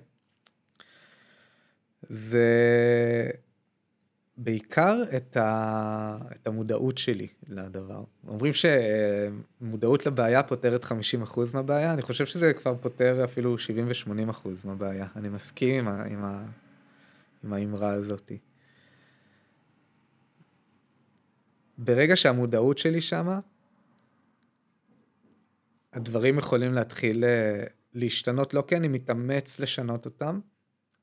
זה 2.08 2.50
בעיקר 4.42 5.02
את, 5.16 5.36
ה... 5.36 6.18
את 6.34 6.46
המודעות 6.46 6.98
שלי 6.98 7.26
לדבר. 7.48 8.04
אומרים 8.28 8.52
שמודעות 8.52 10.06
לבעיה 10.06 10.42
פותרת 10.42 10.84
50% 10.84 10.88
מהבעיה, 11.54 11.92
אני 11.92 12.02
חושב 12.02 12.26
שזה 12.26 12.52
כבר 12.52 12.74
פותר 12.80 13.24
אפילו 13.24 13.58
70 13.58 13.88
ו-80% 13.88 14.48
מהבעיה. 14.64 15.06
אני 15.16 15.28
מסכים 15.28 15.74
עם, 15.74 15.88
ה... 15.88 16.04
עם, 16.04 16.24
ה... 16.24 16.44
עם 17.44 17.52
האמרה 17.52 17.92
הזאת. 17.92 18.32
ברגע 21.78 22.16
שהמודעות 22.16 22.78
שלי 22.78 23.00
שמה, 23.00 23.40
הדברים 25.92 26.38
יכולים 26.38 26.72
להתחיל 26.74 27.24
אה, 27.24 27.64
להשתנות, 27.94 28.54
לא 28.54 28.64
כי 28.68 28.76
אני 28.76 28.88
מתאמץ 28.88 29.60
לשנות 29.60 30.04
אותם, 30.04 30.40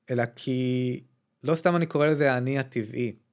אלא 0.10 0.24
כי 0.36 1.04
לא 1.44 1.56
סתם 1.56 1.76
אני 1.76 1.86
קורא 1.86 2.08
לזה 2.08 2.34
האני 2.34 2.60
הטבעי. 2.60 3.27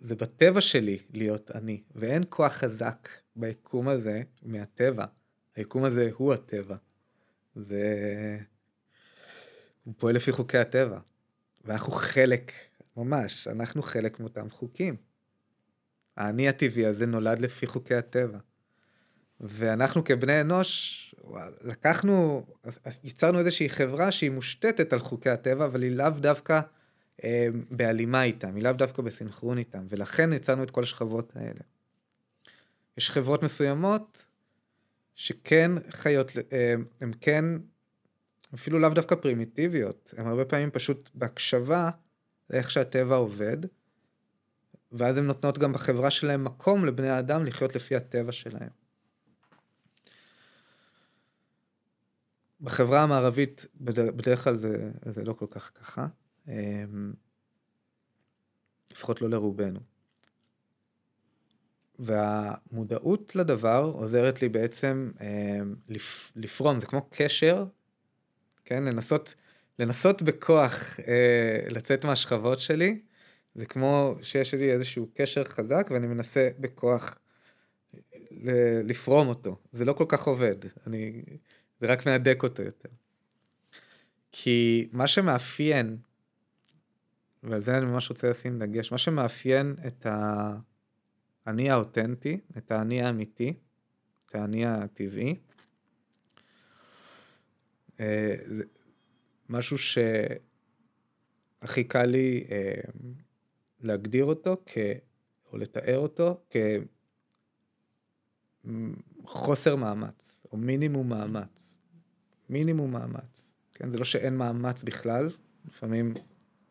זה 0.00 0.14
בטבע 0.14 0.60
שלי 0.60 0.98
להיות 1.10 1.50
אני, 1.50 1.82
ואין 1.94 2.22
כוח 2.28 2.52
חזק 2.52 3.08
ביקום 3.36 3.88
הזה 3.88 4.22
מהטבע. 4.42 5.04
היקום 5.56 5.84
הזה 5.84 6.10
הוא 6.14 6.34
הטבע. 6.34 6.76
זה... 7.54 7.84
הוא 9.84 9.94
פועל 9.98 10.14
לפי 10.14 10.32
חוקי 10.32 10.58
הטבע. 10.58 10.98
ואנחנו 11.64 11.92
חלק, 11.92 12.52
ממש, 12.96 13.48
אנחנו 13.48 13.82
חלק 13.82 14.20
מאותם 14.20 14.50
חוקים. 14.50 14.96
האני 16.16 16.48
הטבעי 16.48 16.86
הזה 16.86 17.06
נולד 17.06 17.38
לפי 17.38 17.66
חוקי 17.66 17.94
הטבע. 17.94 18.38
ואנחנו 19.40 20.04
כבני 20.04 20.40
אנוש, 20.40 21.14
לקחנו, 21.60 22.46
יצרנו 23.04 23.38
איזושהי 23.38 23.68
חברה 23.68 24.12
שהיא 24.12 24.30
מושתתת 24.30 24.92
על 24.92 24.98
חוקי 24.98 25.30
הטבע, 25.30 25.64
אבל 25.64 25.82
היא 25.82 25.96
לאו 25.96 26.10
דווקא 26.10 26.60
בהלימה 27.70 28.22
איתם, 28.22 28.54
היא 28.54 28.64
לאו 28.64 28.72
דווקא 28.72 29.02
בסינכרון 29.02 29.58
איתם, 29.58 29.86
ולכן 29.88 30.32
יצרנו 30.32 30.62
את 30.62 30.70
כל 30.70 30.82
השכבות 30.82 31.36
האלה. 31.36 31.60
יש 32.98 33.10
חברות 33.10 33.42
מסוימות 33.42 34.26
שכן 35.14 35.72
חיות, 35.90 36.30
אה, 36.52 36.74
הן 37.00 37.12
כן, 37.20 37.44
אפילו 38.54 38.78
לאו 38.78 38.90
דווקא 38.90 39.14
פרימיטיביות, 39.14 40.14
הן 40.16 40.26
הרבה 40.26 40.44
פעמים 40.44 40.70
פשוט 40.70 41.10
בהקשבה 41.14 41.90
לאיך 42.50 42.70
שהטבע 42.70 43.16
עובד, 43.16 43.56
ואז 44.92 45.18
הן 45.18 45.26
נותנות 45.26 45.58
גם 45.58 45.72
בחברה 45.72 46.10
שלהם 46.10 46.44
מקום 46.44 46.84
לבני 46.84 47.08
האדם 47.08 47.44
לחיות 47.44 47.74
לפי 47.74 47.96
הטבע 47.96 48.32
שלהם. 48.32 48.68
בחברה 52.60 53.02
המערבית 53.02 53.66
בדרך 53.80 54.44
כלל 54.44 54.56
זה, 54.56 54.90
זה 55.08 55.24
לא 55.24 55.32
כל 55.32 55.46
כך 55.50 55.70
ככה. 55.74 56.06
אמ, 56.48 57.12
לפחות 58.92 59.20
לא 59.20 59.30
לרובנו. 59.30 59.80
והמודעות 61.98 63.36
לדבר 63.36 63.92
עוזרת 63.94 64.42
לי 64.42 64.48
בעצם 64.48 65.10
אמ, 65.20 65.74
לפרום, 66.36 66.80
זה 66.80 66.86
כמו 66.86 67.08
קשר, 67.10 67.64
כן, 68.64 68.84
לנסות, 68.84 69.34
לנסות 69.78 70.22
בכוח 70.22 71.00
אה, 71.00 71.60
לצאת 71.70 72.04
מהשכבות 72.04 72.58
שלי, 72.60 73.00
זה 73.54 73.66
כמו 73.66 74.16
שיש 74.22 74.54
לי 74.54 74.72
איזשהו 74.72 75.08
קשר 75.14 75.44
חזק 75.44 75.88
ואני 75.90 76.06
מנסה 76.06 76.48
בכוח 76.58 77.18
לפרום 78.84 79.28
אותו, 79.28 79.56
זה 79.72 79.84
לא 79.84 79.92
כל 79.92 80.04
כך 80.08 80.26
עובד, 80.26 80.56
אני, 80.86 81.22
זה 81.80 81.86
רק 81.86 82.06
מהדק 82.06 82.42
אותו 82.42 82.62
יותר. 82.62 82.88
כי 84.32 84.88
מה 84.92 85.06
שמאפיין 85.06 85.96
ועל 87.44 87.60
זה 87.60 87.78
אני 87.78 87.84
ממש 87.86 88.10
רוצה 88.10 88.30
לשים 88.30 88.58
דגש, 88.58 88.92
מה 88.92 88.98
שמאפיין 88.98 89.74
את 89.86 90.06
האני 91.46 91.70
האותנטי, 91.70 92.40
את 92.58 92.70
האני 92.72 93.02
האמיתי, 93.02 93.54
את 94.26 94.34
האני 94.34 94.66
הטבעי, 94.66 95.36
אה, 98.00 98.34
זה 98.42 98.64
משהו 99.48 99.76
שהכי 99.78 100.04
קל 101.84 102.06
לי 102.06 102.44
אה, 102.50 102.80
להגדיר 103.80 104.24
אותו 104.24 104.56
כ... 104.66 104.78
או 105.52 105.58
לתאר 105.58 105.98
אותו 105.98 106.44
כחוסר 109.24 109.76
מאמץ, 109.76 110.46
או 110.52 110.56
מינימום 110.56 111.08
מאמץ. 111.08 111.78
מינימום 112.48 112.92
מאמץ. 112.92 113.52
כן, 113.74 113.90
זה 113.90 113.98
לא 113.98 114.04
שאין 114.04 114.36
מאמץ 114.36 114.82
בכלל, 114.82 115.28
לפעמים 115.68 116.14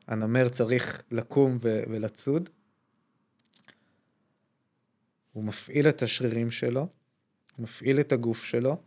הנמר 0.08 0.50
צריך 0.50 1.04
לקום 1.12 1.58
ו- 1.62 1.84
ולצוד. 1.90 2.50
הוא 5.34 5.44
מפעיל 5.44 5.90
את 5.90 6.04
השרירים 6.04 6.52
שלו, 6.52 6.88
הוא 7.58 7.64
מפעיל 7.64 8.00
את 8.00 8.12
הגוף 8.12 8.44
שלו, 8.44 8.78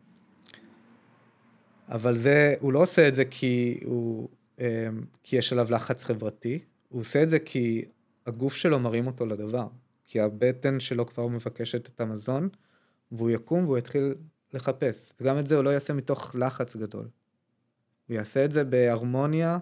אבל 1.88 2.16
זה, 2.16 2.54
הוא 2.60 2.72
לא 2.72 2.82
עושה 2.82 3.08
את 3.08 3.14
זה 3.14 3.24
כי, 3.24 3.80
הוא, 3.84 4.28
אה, 4.60 4.88
כי 5.22 5.36
יש 5.36 5.52
עליו 5.52 5.66
לחץ 5.70 6.04
חברתי, 6.04 6.58
הוא 6.88 7.00
עושה 7.00 7.22
את 7.22 7.28
זה 7.28 7.38
כי 7.38 7.84
הגוף 8.26 8.54
שלו 8.54 8.78
מרים 8.78 9.06
אותו 9.06 9.26
לדבר, 9.26 9.66
כי 10.04 10.20
הבטן 10.20 10.80
שלו 10.80 11.06
כבר 11.06 11.26
מבקשת 11.26 11.88
את 11.88 12.00
המזון, 12.00 12.48
והוא 13.12 13.30
יקום 13.30 13.64
והוא 13.64 13.78
יתחיל 13.78 14.14
לחפש. 14.54 15.12
וגם 15.20 15.38
את 15.38 15.46
זה 15.46 15.56
הוא 15.56 15.64
לא 15.64 15.70
יעשה 15.70 15.92
מתוך 15.92 16.36
לחץ 16.38 16.76
גדול. 16.76 17.08
הוא 18.08 18.14
יעשה 18.14 18.44
את 18.44 18.52
זה 18.52 18.64
בהרמוניה 18.64 19.58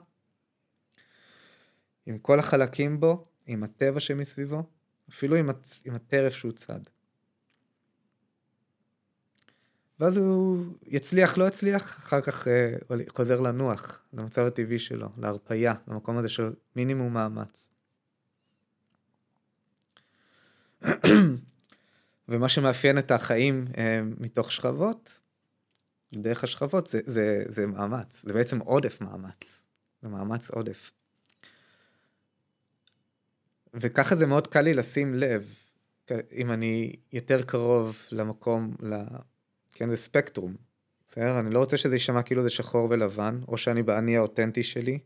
עם 2.06 2.18
כל 2.18 2.38
החלקים 2.38 3.00
בו, 3.00 3.26
עם 3.46 3.64
הטבע 3.64 4.00
שמסביבו, 4.00 4.62
אפילו 5.10 5.36
עם, 5.36 5.50
הצ... 5.50 5.82
עם 5.84 5.94
הטרף 5.94 6.32
שהוא 6.32 6.52
צד. 6.52 6.80
ואז 10.00 10.16
הוא 10.16 10.64
יצליח, 10.82 11.38
לא 11.38 11.48
יצליח, 11.48 11.98
אחר 11.98 12.20
כך 12.20 12.48
אה, 12.48 12.74
חוזר 13.08 13.40
לנוח, 13.40 14.02
למצב 14.12 14.42
הטבעי 14.46 14.78
שלו, 14.78 15.08
להרפייה, 15.18 15.74
למקום 15.88 16.18
הזה 16.18 16.28
של 16.28 16.52
מינימום 16.76 17.14
מאמץ. 17.14 17.70
ומה 22.28 22.48
שמאפיין 22.48 22.98
את 22.98 23.10
החיים 23.10 23.64
אה, 23.78 24.00
מתוך 24.18 24.52
שכבות, 24.52 25.20
דרך 26.14 26.44
השכבות, 26.44 26.86
זה, 26.86 27.00
זה, 27.06 27.44
זה 27.48 27.66
מאמץ, 27.66 28.22
זה 28.26 28.32
בעצם 28.32 28.58
עודף 28.58 29.00
מאמץ, 29.00 29.62
זה 30.02 30.08
מאמץ 30.08 30.50
עודף. 30.50 30.92
וככה 33.74 34.16
זה 34.16 34.26
מאוד 34.26 34.46
קל 34.46 34.60
לי 34.60 34.74
לשים 34.74 35.14
לב, 35.14 35.54
אם 36.32 36.52
אני 36.52 36.96
יותר 37.12 37.42
קרוב 37.42 37.98
למקום, 38.12 38.74
ל... 38.82 38.94
כן, 39.72 39.88
זה 39.88 39.96
ספקטרום, 39.96 40.54
בסדר? 41.06 41.40
אני 41.40 41.54
לא 41.54 41.58
רוצה 41.58 41.76
שזה 41.76 41.94
יישמע 41.94 42.22
כאילו 42.22 42.42
זה 42.42 42.50
שחור 42.50 42.86
ולבן, 42.90 43.40
או 43.48 43.56
שאני 43.56 43.82
באני 43.82 44.16
האותנטי 44.16 44.62
שלי, 44.62 44.98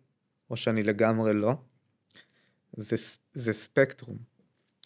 או 0.50 0.56
שאני 0.56 0.82
לגמרי 0.82 1.32
לא. 1.34 1.54
זה, 2.72 2.96
זה 3.34 3.52
ספקטרום, 3.52 4.16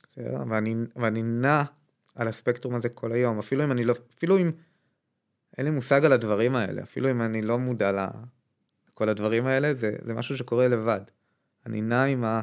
בסדר? 0.09 0.37
ואני, 0.49 0.75
ואני 0.97 1.23
נע 1.23 1.63
על 2.15 2.29
הספקטרום 2.29 2.75
הזה 2.75 2.89
כל 2.89 3.13
היום, 3.13 3.39
אפילו 3.39 3.65
אם 3.65 3.73
אני 3.73 3.85
לא, 3.85 3.95
אפילו 4.17 4.39
אם 4.39 4.51
אין 5.59 5.67
לי 5.67 5.71
מושג 5.71 6.05
על 6.05 6.13
הדברים 6.13 6.57
האלה, 6.57 6.83
אפילו 6.83 7.11
אם 7.11 7.23
אני 7.23 7.43
לא 7.43 7.59
מודע 7.59 8.07
לכל 8.89 9.09
הדברים 9.09 9.47
האלה, 9.47 9.75
זה, 9.75 9.97
זה 10.05 10.15
משהו 10.15 10.37
שקורה 10.37 10.69
לבד. 10.69 11.01
אני 11.67 11.81
נע 11.81 12.05
עם 12.05 12.25
ה... 12.25 12.41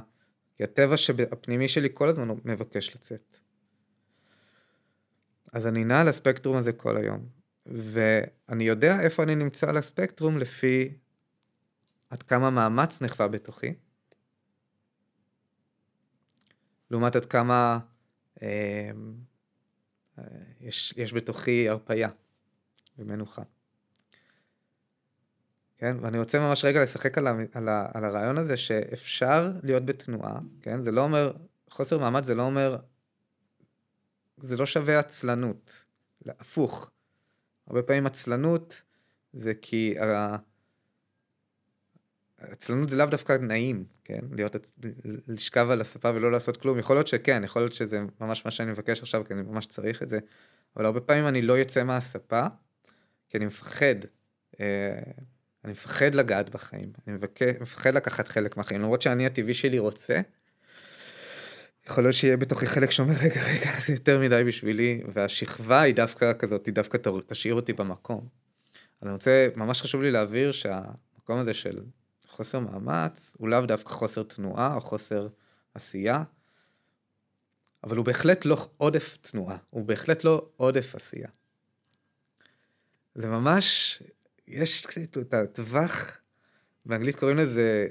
כי 0.60 0.64
הטבע 0.64 0.96
הפנימי 1.32 1.68
שלי 1.68 1.90
כל 1.94 2.10
הזמן 2.10 2.28
מבקש 2.46 2.96
לצאת. 2.96 3.38
אז 5.54 5.68
אני 5.68 5.84
נע 5.84 6.02
על 6.02 6.08
הספקטרום 6.08 6.58
הזה 6.58 6.74
כל 6.74 6.98
היום, 6.98 7.30
ואני 7.66 8.64
יודע 8.64 9.02
איפה 9.02 9.24
אני 9.24 9.36
נמצא 9.36 9.70
על 9.70 9.78
הספקטרום 9.78 10.38
לפי 10.38 10.98
עד 12.10 12.24
כמה 12.24 12.50
מאמץ 12.50 13.02
נחווה 13.02 13.28
בתוכי, 13.28 13.74
לעומת 16.92 17.16
עד 17.16 17.26
כמה 17.26 17.80
אה, 18.42 18.92
אה, 20.20 20.24
יש, 20.62 20.94
יש 20.98 21.14
בתוכי 21.14 21.70
הרפייה 21.70 22.10
ומנוחה. 22.98 23.44
כן? 25.80 25.98
ואני 26.02 26.20
רוצה 26.20 26.40
ממש 26.40 26.66
רגע 26.66 26.84
לשחק 26.84 27.18
על, 27.18 27.28
ה, 27.28 27.36
על, 27.54 27.70
ה, 27.70 27.90
על 27.94 28.06
הרעיון 28.06 28.38
הזה 28.38 28.58
שאפשר 28.58 29.52
להיות 29.64 29.86
בתנועה, 29.86 30.40
כן? 30.62 30.82
זה 30.82 30.92
לא 30.92 31.02
אומר, 31.02 31.34
חוסר 31.70 31.98
מעמד 31.98 32.24
זה 32.24 32.36
לא 32.36 32.44
אומר, 32.44 32.78
זה 34.38 34.58
לא 34.58 34.66
שווה 34.66 35.00
עצלנות, 35.00 35.86
הפוך. 36.28 36.92
הרבה 37.68 37.82
פעמים 37.82 38.06
עצלנות 38.06 38.82
זה 39.34 39.54
כי 39.62 39.96
עצלנות 42.38 42.90
זה 42.90 42.96
לאו 42.96 43.06
דווקא 43.06 43.38
נעים, 43.42 43.86
כן? 44.04 44.20
להיות, 44.32 44.56
לשכב 45.28 45.70
על 45.70 45.82
הספה 45.82 46.10
ולא 46.10 46.32
לעשות 46.32 46.58
כלום. 46.58 46.80
יכול 46.80 46.96
להיות 46.96 47.08
שכן, 47.08 47.44
יכול 47.44 47.62
להיות 47.62 47.74
שזה 47.74 48.02
ממש 48.22 48.46
מה 48.46 48.52
שאני 48.52 48.72
מבקש 48.72 49.00
עכשיו, 49.00 49.24
כי 49.26 49.34
אני 49.34 49.42
ממש 49.42 49.66
צריך 49.66 50.04
את 50.04 50.10
זה. 50.10 50.20
אבל 50.76 50.86
הרבה 50.86 51.02
פעמים 51.02 51.28
אני 51.28 51.42
לא 51.42 51.54
יוצא 51.54 51.84
מהספה, 51.84 52.44
כי 53.30 53.38
אני 53.38 53.46
מפחד. 53.46 53.96
אה, 54.60 55.02
אני 55.64 55.72
מפחד 55.72 56.16
לגעת 56.16 56.50
בחיים, 56.50 56.92
אני 57.08 57.16
מבקש, 57.16 57.56
מפחד 57.62 57.94
לקחת 57.94 58.28
חלק 58.28 58.58
מהחיים, 58.58 58.82
למרות 58.82 59.02
שאני 59.02 59.26
הטבעי 59.26 59.54
שלי 59.54 59.80
רוצה. 59.80 60.22
יכול 61.90 62.04
להיות 62.04 62.16
שיהיה 62.16 62.38
בתוכי 62.38 62.68
חלק 62.68 62.92
שאומר 62.92 63.14
רגע 63.14 63.42
רגע 63.44 63.72
זה 63.86 63.94
יותר 63.94 64.20
מדי 64.20 64.44
בשבילי 64.48 65.04
והשכבה 65.14 65.82
היא 65.82 65.96
דווקא 65.96 66.34
כזאת 66.40 66.66
היא 66.66 66.74
דווקא 66.74 66.98
תשאיר 67.28 67.54
אותי 67.54 67.74
במקום. 67.74 68.28
אני 69.04 69.12
רוצה 69.12 69.48
ממש 69.56 69.82
חשוב 69.82 70.02
לי 70.02 70.12
להבהיר 70.12 70.52
שהמקום 70.52 71.40
הזה 71.40 71.54
של 71.54 71.84
חוסר 72.28 72.60
מאמץ 72.60 73.36
הוא 73.38 73.50
לאו 73.50 73.66
דווקא 73.66 73.90
חוסר 73.90 74.24
תנועה 74.24 74.76
או 74.76 74.82
חוסר 74.82 75.28
עשייה. 75.74 76.24
אבל 77.84 77.98
הוא 77.98 78.06
בהחלט 78.06 78.46
לא 78.46 78.70
עודף 78.78 79.18
תנועה 79.22 79.58
הוא 79.70 79.86
בהחלט 79.86 80.24
לא 80.24 80.50
עודף 80.58 80.96
עשייה. 80.96 81.30
זה 83.16 83.28
ממש 83.28 84.00
יש 84.50 84.86
את 85.22 85.34
הטווח, 85.34 86.18
באנגלית 86.86 87.16
קוראים 87.16 87.38
לזה 87.38 87.88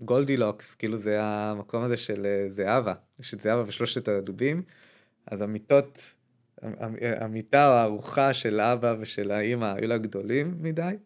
גולדילוקס, 0.00 0.74
כאילו 0.74 0.98
זה 0.98 1.22
המקום 1.22 1.82
הזה 1.82 1.96
של 1.96 2.26
אה, 2.26 2.50
זהבה, 2.50 2.94
יש 3.18 3.34
את 3.34 3.40
זהבה 3.40 3.64
ושלושת 3.66 4.08
הדובים, 4.08 4.56
אז 5.26 5.40
המיטות, 5.40 5.98
המיטה 7.02 7.68
או 7.68 7.72
הארוחה 7.72 8.32
של 8.32 8.60
אבא 8.60 8.94
ושל 9.00 9.30
האימא 9.30 9.74
היו 9.76 9.88
לה 9.88 9.98
גדולים 9.98 10.54
מדי, 10.60 10.96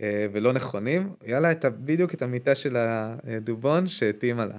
אה, 0.00 0.26
ולא 0.32 0.52
נכונים, 0.52 1.14
היה 1.20 1.40
לה 1.40 1.52
את, 1.52 1.64
בדיוק 1.64 2.14
את 2.14 2.22
המיטה 2.22 2.54
של 2.54 2.76
הדובון 2.76 3.86
שהתאימה 3.86 4.46
לה. 4.46 4.58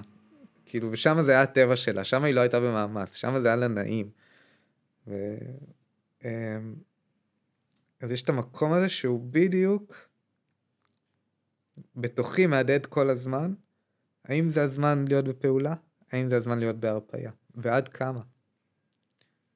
כאילו, 0.65 0.91
ושם 0.91 1.17
זה 1.21 1.31
היה 1.31 1.41
הטבע 1.41 1.75
שלה, 1.75 2.03
שם 2.03 2.23
היא 2.23 2.33
לא 2.33 2.41
הייתה 2.41 2.59
במאמץ, 2.59 3.15
שם 3.15 3.39
זה 3.39 3.47
היה 3.47 3.55
לה 3.55 3.67
נעים. 3.67 4.09
ו... 5.07 5.35
אמ, 6.27 6.75
אז 8.01 8.11
יש 8.11 8.21
את 8.21 8.29
המקום 8.29 8.73
הזה 8.73 8.89
שהוא 8.89 9.27
בדיוק 9.31 10.09
בתוכי 11.95 12.47
מהדהד 12.47 12.85
כל 12.85 13.09
הזמן, 13.09 13.53
האם 14.25 14.49
זה 14.49 14.63
הזמן 14.63 15.05
להיות 15.07 15.25
בפעולה? 15.25 15.75
האם 16.11 16.27
זה 16.27 16.37
הזמן 16.37 16.59
להיות 16.59 16.75
בהרפאיה? 16.75 17.31
ועד 17.55 17.87
כמה? 17.87 18.21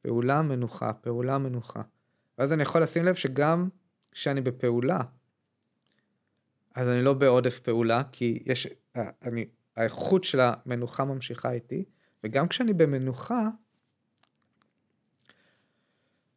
פעולה 0.01 0.41
מנוחה, 0.41 0.93
פעולה 0.93 1.38
מנוחה. 1.38 1.81
ואז 2.38 2.53
אני 2.53 2.63
יכול 2.63 2.84
לשים 2.84 3.05
לב 3.05 3.15
שגם 3.15 3.69
כשאני 4.12 4.41
בפעולה, 4.41 4.99
אז 6.75 6.88
אני 6.88 7.01
לא 7.01 7.13
בעודף 7.13 7.60
פעולה, 7.60 8.01
כי 8.12 8.43
יש, 8.45 8.67
אני, 8.95 9.45
האיכות 9.75 10.23
של 10.23 10.39
המנוחה 10.41 11.05
ממשיכה 11.05 11.51
איתי, 11.51 11.86
וגם 12.23 12.47
כשאני 12.47 12.73
במנוחה, 12.73 13.49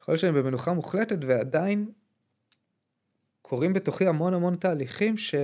יכול 0.05 0.13
להיות 0.13 0.21
שאני 0.21 0.33
במנוחה 0.33 0.73
מוחלטת 0.73 1.19
ועדיין 1.27 1.93
קורים 3.43 3.73
בתוכי 3.73 4.07
המון 4.07 4.35
המון 4.35 4.57
תהליכים 4.57 5.17
ש... 5.17 5.35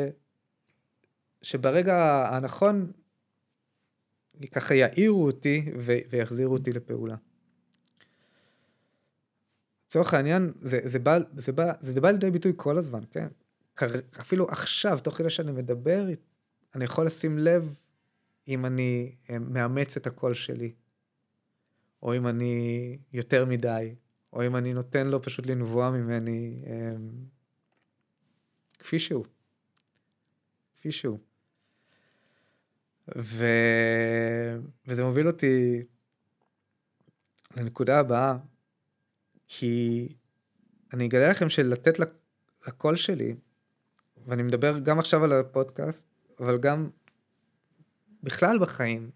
שברגע 1.43 2.29
הנכון 2.33 2.93
ככה 4.53 4.75
יעירו 4.75 5.27
אותי 5.27 5.73
ו... 5.79 5.93
ויחזירו 6.11 6.53
אותי 6.53 6.73
לפעולה. 6.73 7.17
לצורך 9.87 10.15
העניין 10.15 10.53
זה, 10.63 10.81
זה, 10.85 10.99
בא, 10.99 11.19
זה, 11.37 11.53
בא, 11.53 11.73
זה 11.81 12.01
בא 12.01 12.11
לידי 12.11 12.31
ביטוי 12.31 12.53
כל 12.57 12.79
הזמן, 12.79 13.01
כן? 13.11 13.29
אפילו 14.21 14.49
עכשיו, 14.49 14.99
תוך 14.99 15.15
כדי 15.15 15.31
שאני 15.31 15.53
מדבר, 15.53 16.07
אני 16.75 16.85
יכול 16.85 17.07
לשים 17.07 17.39
לב 17.39 17.75
אם 18.49 18.67
אני 18.67 19.15
אה, 19.31 19.39
מאמץ 19.39 19.97
את 19.97 20.07
הקול 20.07 20.35
שלי, 20.35 20.73
או 22.03 22.17
אם 22.17 22.27
אני 22.27 22.99
יותר 23.13 23.45
מדי, 23.45 23.95
או 24.33 24.47
אם 24.47 24.57
אני 24.57 24.73
נותן 24.73 25.07
לו 25.07 25.23
פשוט 25.23 25.47
לנבוע 25.47 25.91
ממני 25.91 26.63
אה, 26.67 26.97
כפי 28.79 28.99
שהוא. 28.99 29.25
כפי 30.77 30.93
שהוא. 30.93 31.19
ו... 33.17 33.45
וזה 34.87 35.05
מוביל 35.05 35.27
אותי 35.27 35.83
לנקודה 37.57 38.01
הבאה, 38.01 38.37
כי 39.49 40.09
אני 40.93 41.07
אגלה 41.07 41.31
לכם 41.31 41.49
שלתת 41.49 41.99
לקול 42.67 42.97
שלי, 42.97 43.35
ואני 44.27 44.43
מדבר 44.43 44.79
גם 44.79 44.99
עכשיו 44.99 45.25
על 45.25 45.33
הפודקאסט, 45.33 46.07
אבל 46.41 46.59
גם 46.59 46.91
בכלל 48.23 48.59
בחיים, 48.59 49.11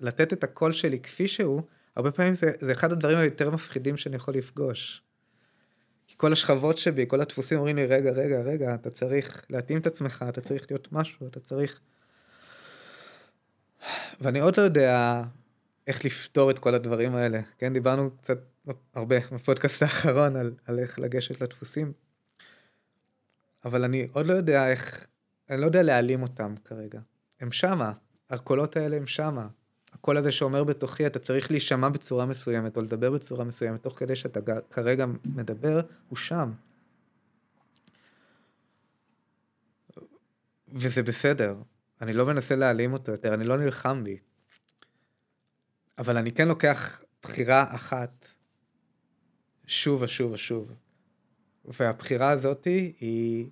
לתת 0.00 0.32
את 0.32 0.44
הקול 0.44 0.72
שלי 0.72 1.00
כפי 1.00 1.28
שהוא, 1.28 1.62
הרבה 1.96 2.10
פעמים 2.10 2.34
זה, 2.34 2.52
זה 2.60 2.72
אחד 2.72 2.92
הדברים 2.92 3.18
היותר 3.18 3.50
מפחידים 3.50 3.96
שאני 3.96 4.16
יכול 4.16 4.34
לפגוש. 4.34 5.02
כי 6.06 6.14
כל 6.16 6.32
השכבות 6.32 6.78
שבי, 6.78 7.04
כל 7.08 7.20
הדפוסים 7.20 7.58
אומרים 7.58 7.76
לי, 7.76 7.86
רגע, 7.86 8.10
רגע, 8.10 8.40
רגע, 8.40 8.74
אתה 8.74 8.90
צריך 8.90 9.44
להתאים 9.50 9.78
את 9.78 9.86
עצמך, 9.86 10.24
אתה 10.28 10.40
צריך 10.40 10.66
להיות 10.70 10.92
משהו, 10.92 11.26
אתה 11.26 11.40
צריך... 11.40 11.80
ואני 14.20 14.40
עוד 14.40 14.56
לא 14.56 14.62
יודע 14.62 15.22
איך 15.86 16.04
לפתור 16.04 16.50
את 16.50 16.58
כל 16.58 16.74
הדברים 16.74 17.14
האלה, 17.14 17.40
כן? 17.58 17.72
דיברנו 17.72 18.10
קצת 18.16 18.38
הרבה 18.94 19.16
בפודקאסט 19.32 19.82
האחרון 19.82 20.36
על, 20.36 20.54
על 20.66 20.78
איך 20.78 20.98
לגשת 20.98 21.40
לדפוסים, 21.40 21.92
אבל 23.64 23.84
אני 23.84 24.08
עוד 24.12 24.26
לא 24.26 24.32
יודע 24.32 24.70
איך, 24.70 25.06
אני 25.50 25.60
לא 25.60 25.66
יודע 25.66 25.82
להעלים 25.82 26.22
אותם 26.22 26.54
כרגע. 26.64 27.00
הם 27.40 27.52
שמה, 27.52 27.92
הקולות 28.30 28.76
האלה 28.76 28.96
הם 28.96 29.06
שמה. 29.06 29.48
הקול 29.94 30.16
הזה 30.16 30.32
שאומר 30.32 30.64
בתוכי, 30.64 31.06
אתה 31.06 31.18
צריך 31.18 31.50
להישמע 31.50 31.88
בצורה 31.88 32.26
מסוימת, 32.26 32.76
או 32.76 32.82
לדבר 32.82 33.10
בצורה 33.10 33.44
מסוימת, 33.44 33.82
תוך 33.82 33.98
כדי 33.98 34.16
שאתה 34.16 34.40
כרגע 34.70 35.06
מדבר, 35.24 35.80
הוא 36.08 36.16
שם. 36.16 36.52
וזה 40.68 41.02
בסדר, 41.02 41.56
אני 42.00 42.12
לא 42.12 42.26
מנסה 42.26 42.56
להעלים 42.56 42.92
אותו 42.92 43.12
יותר, 43.12 43.34
אני 43.34 43.44
לא 43.44 43.58
נלחם 43.58 44.04
בי. 44.04 44.18
אבל 45.98 46.16
אני 46.16 46.32
כן 46.32 46.48
לוקח 46.48 47.02
בחירה 47.22 47.74
אחת, 47.74 48.32
שוב 49.66 50.02
ושוב 50.02 50.32
ושוב. 50.32 50.72
והבחירה 51.64 52.30
הזאתי 52.30 52.92
היא... 53.00 53.50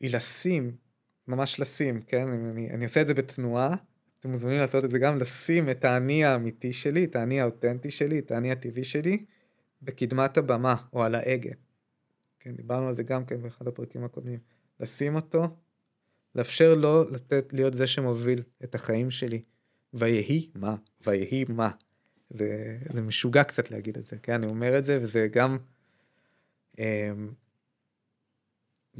היא 0.00 0.14
לשים, 0.14 0.76
ממש 1.28 1.60
לשים, 1.60 2.02
כן? 2.02 2.28
אני, 2.28 2.70
אני 2.70 2.84
עושה 2.84 3.00
את 3.00 3.06
זה 3.06 3.14
בתנועה, 3.14 3.74
אתם 4.20 4.30
מוזמנים 4.30 4.58
לעשות 4.58 4.84
את 4.84 4.90
זה 4.90 4.98
גם, 4.98 5.16
לשים 5.16 5.70
את 5.70 5.84
האני 5.84 6.24
האמיתי 6.24 6.72
שלי, 6.72 7.04
את 7.04 7.16
האני 7.16 7.40
האותנטי 7.40 7.90
שלי, 7.90 8.18
את 8.18 8.30
האני 8.30 8.52
הטבעי 8.52 8.84
שלי, 8.84 9.24
בקדמת 9.82 10.36
הבמה, 10.36 10.74
או 10.92 11.02
על 11.02 11.14
ההגה. 11.14 11.50
כן, 12.40 12.56
דיברנו 12.56 12.88
על 12.88 12.94
זה 12.94 13.02
גם 13.02 13.24
כן 13.24 13.42
באחד 13.42 13.68
הפרקים 13.68 14.04
הקודמים. 14.04 14.38
לשים 14.80 15.14
אותו, 15.14 15.56
לאפשר 16.34 16.74
לו 16.74 17.10
לתת, 17.10 17.52
להיות 17.52 17.74
זה 17.74 17.86
שמוביל 17.86 18.42
את 18.64 18.74
החיים 18.74 19.10
שלי. 19.10 19.42
ויהי 19.94 20.50
מה, 20.54 20.76
ויהי 21.06 21.44
מה. 21.48 21.70
זה, 22.30 22.78
זה 22.92 23.02
משוגע 23.02 23.44
קצת 23.44 23.70
להגיד 23.70 23.98
את 23.98 24.04
זה, 24.04 24.16
כן? 24.18 24.32
אני 24.32 24.46
אומר 24.46 24.78
את 24.78 24.84
זה, 24.84 24.98
וזה 25.02 25.28
גם, 25.32 25.58
אמ, 26.78 27.32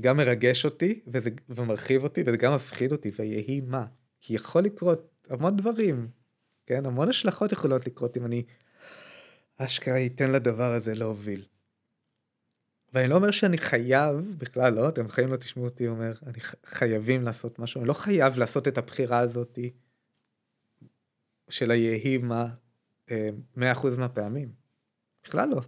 גם 0.00 0.16
מרגש 0.16 0.64
אותי, 0.64 1.00
וזה, 1.06 1.30
ומרחיב 1.48 2.02
אותי, 2.02 2.22
וזה 2.26 2.36
גם 2.36 2.54
מפחיד 2.54 2.92
אותי, 2.92 3.10
ויהי 3.18 3.60
מה. 3.60 3.86
כי 4.20 4.34
יכול 4.34 4.62
לקרות 4.62 5.26
המון 5.30 5.56
דברים, 5.56 6.08
כן? 6.66 6.86
המון 6.86 7.08
השלכות 7.08 7.52
יכולות 7.52 7.86
לקרות 7.86 8.16
אם 8.16 8.26
אני 8.26 8.42
אשכרה 9.56 10.06
אתן 10.06 10.30
לדבר 10.30 10.72
הזה 10.72 10.94
להוביל. 10.94 11.44
ואני 12.92 13.08
לא 13.08 13.14
אומר 13.14 13.30
שאני 13.30 13.58
חייב, 13.58 14.16
בכלל 14.38 14.74
לא, 14.74 14.88
אתם 14.88 15.06
בחיים 15.06 15.32
לא 15.32 15.36
תשמעו 15.36 15.64
אותי 15.64 15.88
אומר, 15.88 16.14
אני 16.26 16.38
חייבים 16.64 17.22
לעשות 17.22 17.58
משהו, 17.58 17.80
אני 17.80 17.88
לא 17.88 17.92
חייב 17.92 18.38
לעשות 18.38 18.68
את 18.68 18.78
הבחירה 18.78 19.18
הזאתי 19.18 19.72
של 21.48 21.70
היהי 21.70 22.18
מה 22.18 22.46
100% 23.08 23.12
מהפעמים. 23.98 24.52
בכלל 25.24 25.48
לא. 25.48 25.60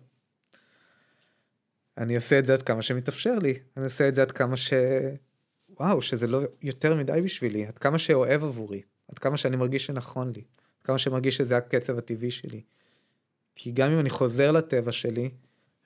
אני 1.98 2.16
עושה 2.16 2.38
את 2.38 2.46
זה 2.46 2.52
עד 2.54 2.62
כמה 2.62 2.82
שמתאפשר 2.82 3.38
לי, 3.38 3.54
אני 3.76 3.84
עושה 3.84 4.08
את 4.08 4.14
זה 4.14 4.22
עד 4.22 4.32
כמה 4.32 4.56
ש... 4.56 4.72
וואו, 5.80 6.02
שזה 6.02 6.26
לא 6.26 6.40
יותר 6.62 6.94
מדי 6.94 7.20
בשבילי, 7.24 7.66
עד 7.66 7.78
כמה 7.78 7.98
שאוהב 7.98 8.44
עבורי, 8.44 8.82
עד 9.08 9.18
כמה 9.18 9.36
שאני 9.36 9.56
מרגיש 9.56 9.86
שנכון 9.86 10.32
לי, 10.34 10.42
עד 10.78 10.86
כמה 10.86 10.98
שמרגיש 10.98 11.36
שזה 11.36 11.56
הקצב 11.56 11.98
הטבעי 11.98 12.30
שלי. 12.30 12.62
כי 13.56 13.72
גם 13.72 13.90
אם 13.90 14.00
אני 14.00 14.10
חוזר 14.10 14.52
לטבע 14.52 14.92
שלי, 14.92 15.30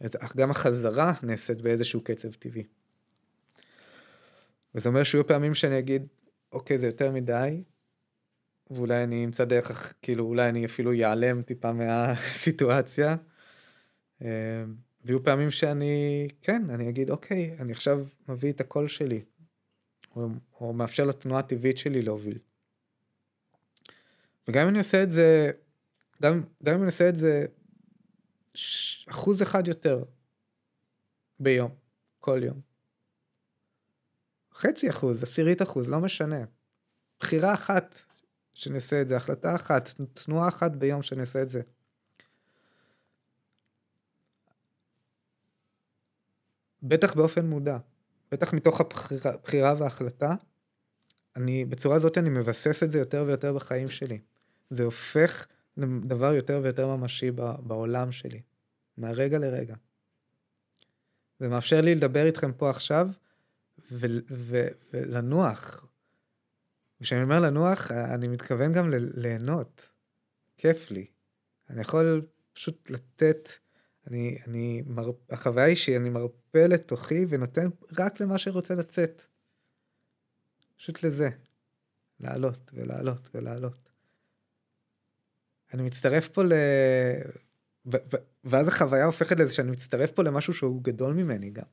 אז 0.01 0.17
גם 0.37 0.51
החזרה 0.51 1.13
נעשית 1.23 1.61
באיזשהו 1.61 2.01
קצב 2.05 2.33
טבעי. 2.33 2.65
וזה 4.75 4.89
אומר 4.89 5.03
שיהיו 5.03 5.27
פעמים 5.27 5.55
שאני 5.55 5.79
אגיד, 5.79 6.07
אוקיי, 6.53 6.79
זה 6.79 6.87
יותר 6.87 7.11
מדי, 7.11 7.63
ואולי 8.71 9.05
אני 9.05 9.25
אמצא 9.25 9.45
דרך, 9.45 9.95
כאילו, 10.03 10.25
אולי 10.25 10.49
אני 10.49 10.67
אפילו 10.67 10.93
ייעלם 10.93 11.43
טיפה 11.43 11.73
מהסיטואציה. 11.73 13.17
ויהיו 15.05 15.25
פעמים 15.25 15.51
שאני, 15.51 16.29
כן, 16.43 16.71
אני 16.71 16.89
אגיד, 16.89 17.11
אוקיי, 17.11 17.57
אני 17.61 17.73
עכשיו 17.73 18.07
מביא 18.29 18.53
את 18.53 18.61
הקול 18.61 18.89
שלי, 18.89 19.23
או, 20.17 20.29
או 20.61 20.73
מאפשר 20.73 21.05
לתנועה 21.05 21.41
הטבעית 21.41 21.79
שלי 21.79 22.03
להוביל. 22.03 22.39
וגם 24.49 24.63
אם 24.63 24.69
אני 24.69 24.79
עושה 24.79 25.03
את 25.03 25.11
זה, 25.11 25.51
גם, 26.23 26.41
גם 26.63 26.75
אם 26.75 26.81
אני 26.81 26.87
עושה 26.87 27.09
את 27.09 27.17
זה 27.17 27.47
אחוז 29.11 29.43
אחד 29.43 29.69
יותר 29.69 30.05
ביום, 31.41 31.75
כל 32.19 32.41
יום. 32.45 32.61
חצי 34.55 34.91
אחוז, 34.91 35.23
עשירית 35.23 35.63
אחוז, 35.63 35.89
לא 35.89 36.01
משנה. 36.01 36.45
בחירה 37.21 37.55
אחת 37.55 37.97
שאני 38.55 38.77
עושה 38.77 39.03
את 39.03 39.09
זה, 39.09 39.17
החלטה 39.17 39.55
אחת, 39.55 39.89
תנועה 40.15 40.49
אחת 40.49 40.73
ביום 40.73 41.03
שאני 41.03 41.21
עושה 41.21 41.43
את 41.43 41.49
זה. 41.49 41.61
בטח 46.83 47.15
באופן 47.15 47.47
מודע, 47.47 47.79
בטח 48.33 48.53
מתוך 48.53 48.81
הבחירה, 48.81 49.75
וההחלטה, 49.79 50.35
אני, 51.37 51.65
בצורה 51.65 51.97
הזאת 51.97 52.19
אני 52.19 52.31
מבסס 52.31 52.83
את 52.83 52.91
זה 52.91 52.99
יותר 52.99 53.25
ויותר 53.27 53.53
בחיים 53.53 53.89
שלי. 53.89 54.19
זה 54.71 54.85
הופך 54.85 55.47
לדבר 55.77 56.33
יותר 56.33 56.61
ויותר 56.63 56.97
ממשי 56.97 57.31
בעולם 57.61 58.13
שלי. 58.13 58.41
מהרגע 58.97 59.39
לרגע. 59.39 59.75
זה 61.39 61.49
מאפשר 61.49 61.81
לי 61.81 61.95
לדבר 61.95 62.27
איתכם 62.27 62.53
פה 62.53 62.71
עכשיו 62.71 63.09
ו- 63.93 64.07
ו- 64.31 64.69
ולנוח. 64.93 65.87
כשאני 67.03 67.23
אומר 67.23 67.41
לנוח, 67.41 67.91
אני 67.91 68.29
מתכוון 68.29 68.73
גם 68.73 68.91
ליהנות. 68.93 69.89
כיף 70.57 70.91
לי. 70.91 71.07
אני 71.71 71.81
יכול 71.81 72.27
פשוט 72.53 72.91
לתת, 72.91 73.49
אני, 74.07 74.39
אני, 74.47 74.83
מר, 74.87 75.11
החוויה 75.31 75.67
היא 75.67 75.77
שאני 75.77 76.11
מרפא 76.11 76.59
לתוכי 76.59 77.27
ונותן 77.29 77.69
רק 77.99 78.21
למה 78.21 78.39
שרוצה 78.39 78.75
לצאת. 78.75 79.23
פשוט 80.77 81.03
לזה. 81.03 81.29
לעלות 82.21 82.71
ולעלות 82.75 83.31
ולעלות. 83.35 83.91
אני 85.75 85.83
מצטרף 85.83 86.29
פה 86.29 86.43
ל... 86.43 86.53
ואז 88.45 88.69
החוויה 88.69 89.05
הופכת 89.05 89.41
לזה 89.41 89.53
שאני 89.53 89.71
מצטרף 89.71 90.13
פה 90.13 90.23
למשהו 90.23 90.55
שהוא 90.55 90.83
גדול 90.85 91.15
ממני 91.15 91.51
גם. 91.51 91.67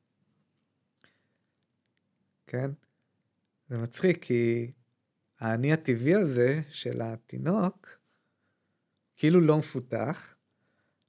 כן? 2.48 2.72
זה 3.70 3.78
מצחיק 3.78 4.24
כי 4.24 4.72
האני 5.40 5.74
הטבעי 5.74 6.16
הזה 6.16 6.62
של 6.70 7.02
התינוק 7.02 8.00
כאילו 9.18 9.42
לא 9.42 9.58
מפותח, 9.58 10.37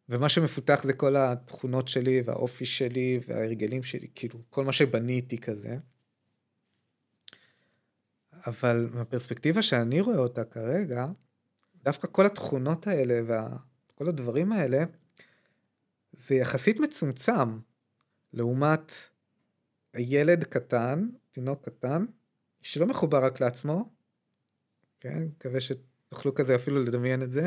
ומה 0.09 0.29
שמפותח 0.29 0.83
זה 0.83 0.92
כל 0.92 1.16
התכונות 1.16 1.88
שלי 1.88 2.23
והאופי 2.25 2.66
שלי 2.66 3.21
וההרגלים 3.27 3.83
שלי, 3.83 4.09
כאילו 4.14 4.38
כל 4.51 4.64
מה 4.64 4.73
שבניתי 4.73 5.38
כזה. 5.38 5.77
אבל 8.47 8.88
מהפרספקטיבה 8.94 9.62
שאני 9.62 10.01
רואה 10.01 10.18
אותה 10.18 10.44
כרגע, 10.44 11.07
דווקא 11.83 12.09
כל 12.12 12.27
התכונות 12.27 12.87
האלה 12.87 13.21
וכל 13.25 14.09
הדברים 14.09 14.53
האלה, 14.53 14.85
זה 16.12 16.35
יחסית 16.35 16.81
מצומצם 16.81 17.59
לעומת 18.33 18.92
ילד 19.97 20.44
קטן, 20.44 21.09
תינוק 21.33 21.64
קטן, 21.64 22.05
שלא 22.62 22.87
מחובר 22.87 23.25
רק 23.25 23.40
לעצמו, 23.40 23.92
כן, 25.01 25.23
מקווה 25.23 25.61
שתוכלו 25.61 26.35
כזה 26.35 26.55
אפילו 26.55 26.85
לדמיין 26.85 27.23
את 27.23 27.31
זה, 27.31 27.42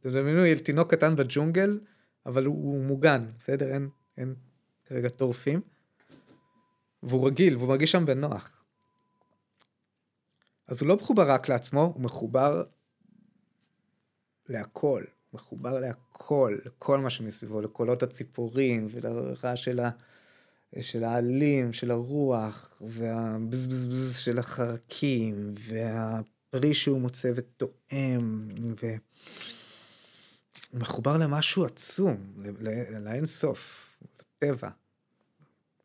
תדמיינו 0.00 0.42
תינוק 0.64 0.94
קטן 0.94 1.16
בג'ונגל, 1.16 1.80
אבל 2.26 2.44
הוא, 2.44 2.54
הוא 2.54 2.84
מוגן, 2.84 3.26
בסדר? 3.38 3.72
אין, 3.72 3.88
אין 4.16 4.34
כרגע 4.84 5.08
טורפים, 5.08 5.60
והוא 7.02 7.26
רגיל, 7.26 7.56
והוא 7.56 7.68
מרגיש 7.68 7.92
שם 7.92 8.06
בנוח. 8.06 8.62
אז 10.66 10.80
הוא 10.80 10.88
לא 10.88 10.96
מחובר 10.96 11.30
רק 11.30 11.48
לעצמו, 11.48 11.92
הוא 11.94 12.02
מחובר 12.02 12.64
להכל. 14.48 15.04
מחובר 15.32 15.80
להכל, 15.80 16.58
לכל 16.64 16.98
מה 16.98 17.10
שמסביבו, 17.10 17.60
לקולות 17.60 18.02
הציפורים 18.02 18.88
ולרעש 18.90 19.64
של, 19.64 19.80
ה, 19.80 19.90
של 20.80 21.04
העלים, 21.04 21.72
של 21.72 21.90
הרוח, 21.90 22.80
והבזבזבז 22.80 24.16
של 24.16 24.38
החרקים, 24.38 25.52
והפרי 26.56 26.74
שהוא 26.74 27.00
מוצא 27.00 27.32
ותואם, 27.34 28.48
והוא 28.50 28.96
מחובר 30.80 31.16
למשהו 31.16 31.64
עצום, 31.64 32.32
לאין 33.04 33.26
סוף, 33.26 33.92
לטבע. 34.20 34.70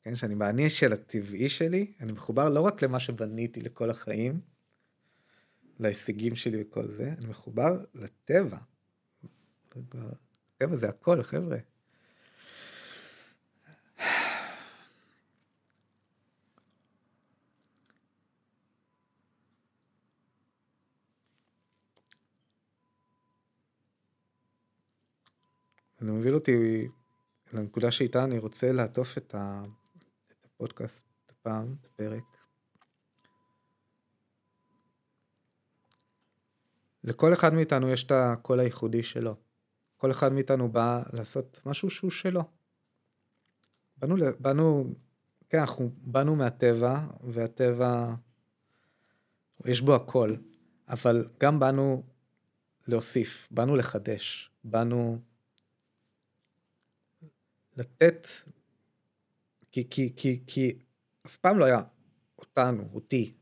כן, 0.04 0.16
שאני 0.16 0.36
באני 0.36 0.70
של 0.70 0.94
הטבעי 0.94 1.50
שלי, 1.50 1.94
אני 2.00 2.12
מחובר 2.12 2.50
לא 2.50 2.62
רק 2.62 2.82
למה 2.82 3.00
שבניתי 3.00 3.62
לכל 3.62 3.90
החיים, 3.90 4.40
להישגים 5.80 6.36
שלי 6.36 6.62
וכל 6.62 6.88
זה, 6.88 7.14
אני 7.18 7.26
מחובר 7.26 7.84
לטבע. 7.96 8.58
טבע 10.58 10.76
זה 10.76 10.90
הכל, 10.90 11.24
חבר'ה. 11.24 11.58
זה 26.02 26.12
מוביל 26.12 26.36
אותי 26.36 26.88
לנקודה 27.54 27.92
שאיתה 27.92 28.24
אני 28.24 28.40
רוצה 28.40 28.72
לעטוף 28.72 29.18
את, 29.18 29.36
הפודקאסט 30.46 31.08
הפעם, 31.30 31.76
את 31.82 31.86
הפרק. 31.86 32.24
לכל 37.04 37.34
אחד 37.34 37.54
מאיתנו 37.54 37.90
יש 37.90 38.04
את 38.04 38.12
הקול 38.12 38.60
הייחודי 38.60 39.04
שלו. 39.04 39.36
כל 39.98 40.12
אחד 40.12 40.34
מאיתנו 40.34 40.72
בא 40.72 41.04
לעשות 41.14 41.60
משהו 41.66 41.90
שהוא 41.90 42.12
שלו. 42.12 42.44
באנו, 43.98 44.16
באנו, 44.40 44.94
כן, 45.50 45.60
אנחנו 45.60 45.92
באנו 45.98 46.36
מהטבע, 46.36 47.00
והטבע, 47.24 48.14
יש 49.66 49.82
בו 49.82 49.96
הכל, 49.96 50.36
אבל 50.90 51.26
גם 51.40 51.60
באנו 51.60 52.04
להוסיף, 52.88 53.48
באנו 53.52 53.76
לחדש, 53.76 54.52
באנו 54.64 55.20
לתת, 57.78 58.28
כי, 59.72 59.88
כי, 59.90 60.14
כי, 60.16 60.44
כי 60.48 60.80
אף 61.26 61.38
פעם 61.38 61.60
לא 61.60 61.66
היה 61.66 61.82
אותנו, 62.40 62.90
אותי. 62.94 63.34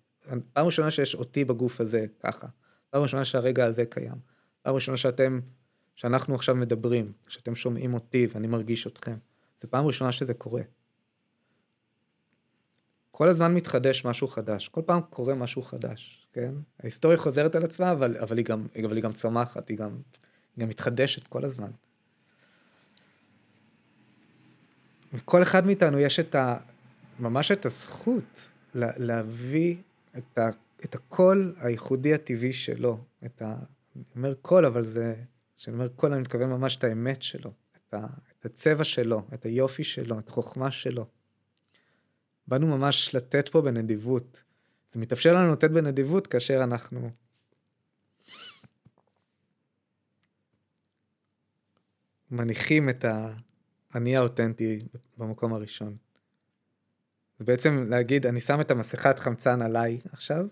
פעם 0.54 0.66
ראשונה 0.66 0.92
שיש 0.92 1.16
אותי 1.16 1.46
בגוף 1.46 1.82
הזה 1.82 2.06
ככה. 2.20 2.48
פעם 2.90 3.02
ראשונה 3.02 3.26
שהרגע 3.26 3.66
הזה 3.66 3.86
קיים. 3.86 4.18
פעם 4.62 4.76
ראשונה 4.76 4.98
שאתם, 4.98 5.40
שאנחנו 5.96 6.36
עכשיו 6.36 6.56
מדברים, 6.56 7.12
שאתם 7.28 7.56
שומעים 7.56 7.94
אותי 7.94 8.28
ואני 8.34 8.48
מרגיש 8.48 8.88
אתכם. 8.88 9.18
זו 9.62 9.70
פעם 9.70 9.86
ראשונה 9.86 10.12
שזה 10.12 10.34
קורה. 10.34 10.62
כל 13.12 13.28
הזמן 13.28 13.54
מתחדש 13.54 14.06
משהו 14.06 14.28
חדש, 14.28 14.68
כל 14.68 14.82
פעם 14.86 15.02
קורה 15.02 15.36
משהו 15.36 15.62
חדש, 15.62 16.28
כן? 16.34 16.54
ההיסטוריה 16.80 17.18
חוזרת 17.18 17.56
על 17.56 17.64
עצמה, 17.64 17.92
אבל, 17.92 18.18
אבל, 18.18 18.38
היא, 18.38 18.46
גם, 18.46 18.68
אבל 18.86 18.96
היא 18.96 19.04
גם 19.04 19.14
צומחת, 19.14 19.70
היא 19.70 19.78
גם, 19.78 19.98
היא 20.56 20.62
גם 20.62 20.70
מתחדשת 20.70 21.28
כל 21.28 21.46
הזמן. 21.46 21.72
וכל 25.14 25.44
אחד 25.44 25.66
מאיתנו 25.66 26.00
יש 26.00 26.20
את 26.20 26.36
ה... 26.36 26.58
ממש 27.20 27.52
את 27.52 27.66
הזכות 27.66 28.50
לה, 28.74 28.92
להביא 28.98 29.76
את, 30.18 30.38
ה, 30.38 30.50
את 30.86 30.96
הקול 30.96 31.56
הייחודי 31.60 32.14
הטבעי 32.14 32.54
שלו. 32.54 33.00
את 33.26 33.42
ה... 33.42 33.56
אני 33.96 34.04
אומר 34.16 34.34
קול, 34.42 34.66
אבל 34.66 34.86
זה... 34.86 35.16
כשאני 35.58 35.76
אומר 35.76 35.88
קול, 35.88 36.14
אני 36.14 36.22
מתכוון 36.22 36.50
ממש 36.50 36.78
את 36.78 36.84
האמת 36.84 37.22
שלו, 37.22 37.52
את, 37.78 37.94
ה, 37.94 38.08
את 38.40 38.46
הצבע 38.46 38.84
שלו, 38.84 39.24
את 39.34 39.46
היופי 39.46 39.84
שלו, 39.84 40.20
את 40.20 40.28
החוכמה 40.28 40.72
שלו. 40.72 41.06
באנו 42.48 42.68
ממש 42.68 43.16
לתת 43.16 43.50
פה 43.50 43.62
בנדיבות. 43.62 44.44
זה 44.94 45.00
מתאפשר 45.00 45.36
לנו 45.36 45.54
לתת 45.54 45.72
בנדיבות 45.72 46.28
כאשר 46.28 46.64
אנחנו 46.64 47.10
מניחים 52.32 52.90
את 52.90 53.06
האני 53.94 54.18
האותנטי 54.18 54.80
במקום 55.18 55.54
הראשון. 55.54 55.98
ובעצם 57.40 57.86
להגיד, 57.88 58.26
אני 58.26 58.40
שם 58.40 58.62
את 58.62 58.72
המסכת 58.72 59.20
חמצן 59.20 59.62
עליי 59.62 60.00
עכשיו, 60.12 60.46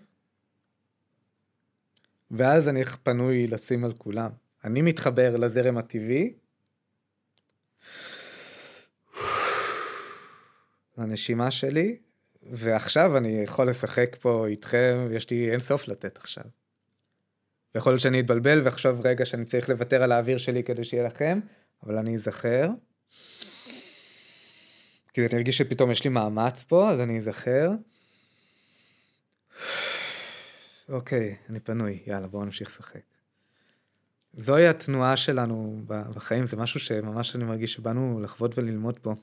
ואז 2.30 2.68
אני 2.68 2.84
פנוי 2.84 3.46
לשים 3.46 3.84
על 3.84 3.92
כולם. 3.92 4.30
אני 4.64 4.82
מתחבר 4.82 5.36
לזרם 5.36 5.78
הטבעי, 5.78 6.34
לנשימה 10.98 11.50
שלי, 11.50 11.98
ועכשיו 12.42 13.16
אני 13.16 13.28
יכול 13.28 13.68
לשחק 13.70 14.16
פה 14.20 14.46
איתכם, 14.46 15.08
יש 15.12 15.30
לי 15.30 15.50
אין 15.52 15.60
סוף 15.60 15.88
לתת 15.88 16.16
עכשיו. 16.16 16.44
ויכול 17.74 17.92
להיות 17.92 18.00
שאני 18.02 18.20
אתבלבל 18.20 18.62
ועכשיו 18.64 18.98
רגע 19.04 19.26
שאני 19.26 19.44
צריך 19.44 19.68
לוותר 19.68 20.02
על 20.02 20.12
האוויר 20.12 20.38
שלי 20.38 20.64
כדי 20.64 20.84
שיהיה 20.84 21.02
לכם, 21.06 21.40
אבל 21.82 21.98
אני 21.98 22.14
אזכר. 22.14 22.68
כי 25.12 25.26
אני 25.26 25.36
ארגיש 25.36 25.58
שפתאום 25.58 25.90
יש 25.90 26.04
לי 26.04 26.10
מאמץ 26.10 26.64
פה, 26.64 26.90
אז 26.90 27.00
אני 27.00 27.18
אזכר. 27.18 27.70
אוקיי, 30.88 31.36
אני 31.50 31.60
פנוי, 31.60 31.98
יאללה 32.06 32.26
בואו 32.26 32.44
נמשיך 32.44 32.68
לשחק. 32.68 33.00
זוהי 34.34 34.68
התנועה 34.68 35.16
שלנו 35.16 35.80
בחיים, 35.86 36.46
זה 36.46 36.56
משהו 36.56 36.80
שממש 36.80 37.36
אני 37.36 37.44
מרגיש 37.44 37.72
שבאנו 37.72 38.20
לחוות 38.22 38.58
וללמוד 38.58 38.98
פה. 38.98 39.14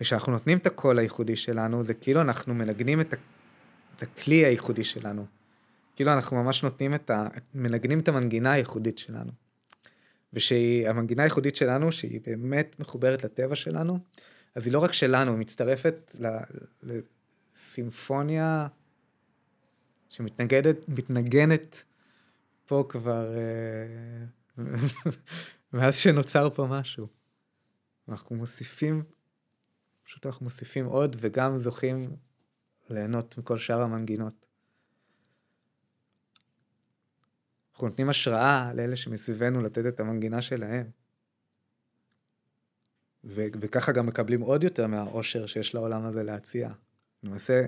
וכשאנחנו 0.00 0.32
נותנים 0.32 0.58
את 0.58 0.66
הקול 0.66 0.98
הייחודי 0.98 1.36
שלנו, 1.36 1.82
זה 1.82 1.94
כאילו 1.94 2.20
אנחנו 2.20 2.54
מנגנים 2.54 3.00
את, 3.00 3.12
ה... 3.12 3.16
את 3.96 4.02
הכלי 4.02 4.44
הייחודי 4.44 4.84
שלנו. 4.84 5.26
כאילו 5.96 6.12
אנחנו 6.12 6.42
ממש 6.42 6.62
נותנים 6.62 6.94
את 6.94 7.10
ה... 7.10 7.26
מנגנים 7.54 8.00
את 8.00 8.08
המנגינה 8.08 8.52
הייחודית 8.52 8.98
שלנו. 8.98 9.32
ושהמנגינה 10.32 11.22
הייחודית 11.22 11.56
שלנו, 11.56 11.92
שהיא 11.92 12.20
באמת 12.26 12.76
מחוברת 12.78 13.24
לטבע 13.24 13.54
שלנו, 13.54 13.98
אז 14.54 14.66
היא 14.66 14.72
לא 14.72 14.78
רק 14.78 14.92
שלנו, 14.92 15.30
היא 15.30 15.38
מצטרפת 15.38 16.16
לסימפוניה 17.54 18.68
שמתנגנת, 20.08 20.88
מתנגנת 20.88 21.82
פה 22.66 22.84
כבר, 22.88 23.34
אה, 23.36 24.64
מאז 25.72 25.96
שנוצר 25.96 26.50
פה 26.54 26.66
משהו. 26.70 27.06
אנחנו 28.08 28.36
מוסיפים 28.36 29.02
פשוט 30.10 30.26
אנחנו 30.26 30.44
מוסיפים 30.44 30.86
עוד 30.86 31.16
וגם 31.20 31.58
זוכים 31.58 32.16
ליהנות 32.90 33.38
מכל 33.38 33.58
שאר 33.58 33.80
המנגינות. 33.80 34.46
אנחנו 37.80 37.88
נותנים 37.88 38.08
השראה 38.08 38.72
לאלה 38.74 38.96
שמסביבנו 38.96 39.62
לתת 39.62 39.86
את 39.88 40.00
המנגינה 40.00 40.42
שלהם. 40.42 40.90
ו- 43.24 43.46
וככה 43.60 43.92
גם 43.92 44.06
מקבלים 44.06 44.40
עוד 44.40 44.64
יותר 44.64 44.86
מהאושר 44.86 45.46
שיש 45.46 45.74
לעולם 45.74 46.04
הזה 46.04 46.22
להציע. 46.22 46.72
למעשה, 47.22 47.66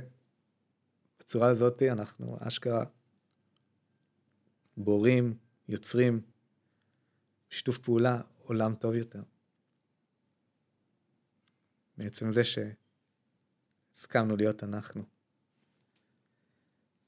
בצורה 1.19 1.49
הזאת 1.49 1.83
אנחנו 1.83 2.39
אשכרה 2.41 2.85
בורים, 4.77 5.39
יוצרים, 5.69 6.21
שיתוף 7.51 7.79
פעולה, 7.79 8.21
עולם 8.39 8.75
טוב 8.75 8.95
יותר. 8.95 9.23
מעצם 11.99 12.31
זה 12.31 12.43
שהסכמנו 13.95 14.37
להיות 14.37 14.65
אנחנו. 14.65 15.05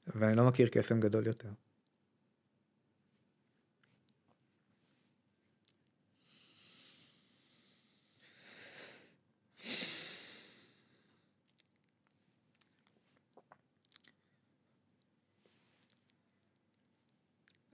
ואני 0.07 0.35
לא 0.35 0.47
מכיר 0.47 0.69
קסם 0.71 0.99
גדול 0.99 1.27
יותר. 1.27 1.51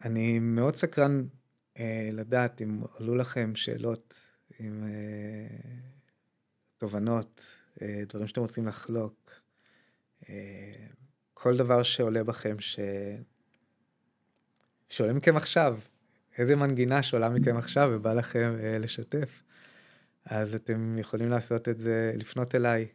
אני 0.05 0.39
מאוד 0.39 0.75
סקרן 0.75 1.23
אה, 1.79 2.09
לדעת 2.13 2.61
אם 2.61 2.81
עלו 2.99 3.15
לכם 3.15 3.55
שאלות, 3.55 4.13
אם 4.59 4.83
אה, 4.83 5.57
תובנות, 6.77 7.41
אה, 7.81 8.03
דברים 8.09 8.27
שאתם 8.27 8.41
רוצים 8.41 8.67
לחלוק, 8.67 9.31
אה, 10.29 10.71
כל 11.33 11.57
דבר 11.57 11.83
שעולה 11.83 12.23
בכם 12.23 12.59
ש... 12.59 12.79
שעולה 14.89 15.13
מכם 15.13 15.37
עכשיו, 15.37 15.79
איזה 16.37 16.55
מנגינה 16.55 17.03
שעולה 17.03 17.29
מכם 17.29 17.57
עכשיו 17.57 17.89
ובא 17.91 18.13
לכם 18.13 18.55
אה, 18.59 18.77
לשתף, 18.77 19.43
אז 20.25 20.55
אתם 20.55 20.97
יכולים 20.99 21.29
לעשות 21.29 21.69
את 21.69 21.77
זה, 21.77 22.13
לפנות 22.15 22.55
אליי, 22.55 22.87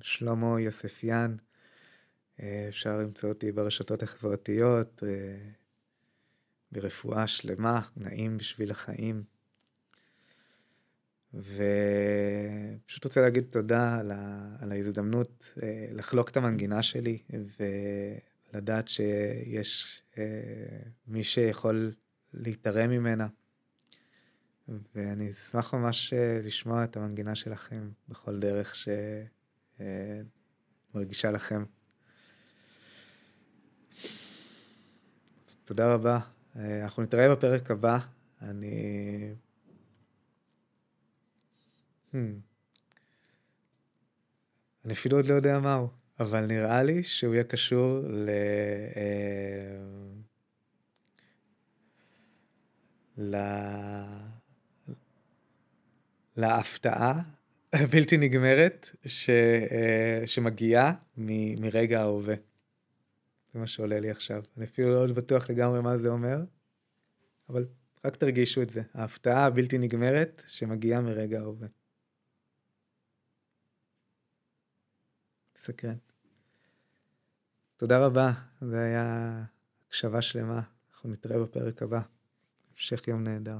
שלמה 0.00 0.60
יוספיאן, 0.60 1.36
אפשר 2.68 2.98
למצוא 2.98 3.28
אותי 3.28 3.52
ברשתות 3.52 4.02
החברתיות, 4.02 5.02
ברפואה 6.72 7.26
שלמה, 7.26 7.80
נעים 7.96 8.38
בשביל 8.38 8.70
החיים. 8.70 9.24
ופשוט 11.34 13.04
רוצה 13.04 13.20
להגיד 13.20 13.44
תודה 13.50 13.98
על, 13.98 14.10
ה... 14.10 14.56
על 14.60 14.72
ההזדמנות 14.72 15.50
אה, 15.62 15.88
לחלוק 15.92 16.30
את 16.30 16.36
המנגינה 16.36 16.82
שלי 16.82 17.18
ולדעת 18.52 18.88
שיש 18.88 20.02
אה, 20.18 20.22
מי 21.06 21.24
שיכול 21.24 21.92
להתערם 22.34 22.90
ממנה. 22.90 23.26
ואני 24.94 25.30
אשמח 25.30 25.74
ממש 25.74 26.12
אה, 26.12 26.36
לשמוע 26.42 26.84
את 26.84 26.96
המנגינה 26.96 27.34
שלכם 27.34 27.90
בכל 28.08 28.38
דרך 28.38 28.74
שמרגישה 30.94 31.30
לכם. 31.30 31.64
תודה 35.64 35.94
רבה. 35.94 36.37
אנחנו 36.56 37.02
נתראה 37.02 37.34
בפרק 37.34 37.70
הבא. 37.70 37.98
אני 38.42 39.34
Hmm. 42.12 42.16
אני 44.84 44.92
אפילו 44.92 45.16
עוד 45.16 45.26
לא 45.26 45.34
יודע 45.34 45.58
מהו, 45.58 45.88
אבל 46.20 46.46
נראה 46.46 46.82
לי 46.82 47.02
שהוא 47.02 47.34
יהיה 47.34 47.44
קשור 47.44 47.98
ל... 48.08 48.28
אה, 48.96 49.78
ל... 53.18 53.36
להפתעה 56.36 57.22
הבלתי 57.72 58.16
נגמרת 58.16 58.90
ש, 59.06 59.30
אה, 59.70 60.22
שמגיעה 60.26 60.92
מ, 61.16 61.60
מרגע 61.62 62.00
ההווה. 62.00 62.34
זה 63.58 63.60
מה 63.60 63.66
שעולה 63.66 64.00
לי 64.00 64.10
עכשיו. 64.10 64.42
אני 64.56 64.64
אפילו 64.64 65.06
לא 65.06 65.14
בטוח 65.14 65.50
לגמרי 65.50 65.80
מה 65.80 65.98
זה 65.98 66.08
אומר, 66.08 66.38
אבל 67.48 67.66
רק 68.04 68.16
תרגישו 68.16 68.62
את 68.62 68.70
זה. 68.70 68.82
ההפתעה 68.94 69.46
הבלתי 69.46 69.78
נגמרת 69.78 70.42
שמגיעה 70.46 71.00
מרגע 71.00 71.40
ההווה. 71.40 71.68
סקרן. 75.56 75.96
תודה 77.76 78.06
רבה, 78.06 78.32
זה 78.60 78.80
היה 78.80 79.42
הקשבה 79.88 80.22
שלמה. 80.22 80.60
אנחנו 80.92 81.10
נתראה 81.10 81.38
בפרק 81.38 81.82
הבא. 81.82 82.00
המשך 82.72 83.08
יום 83.08 83.24
נהדר. 83.24 83.58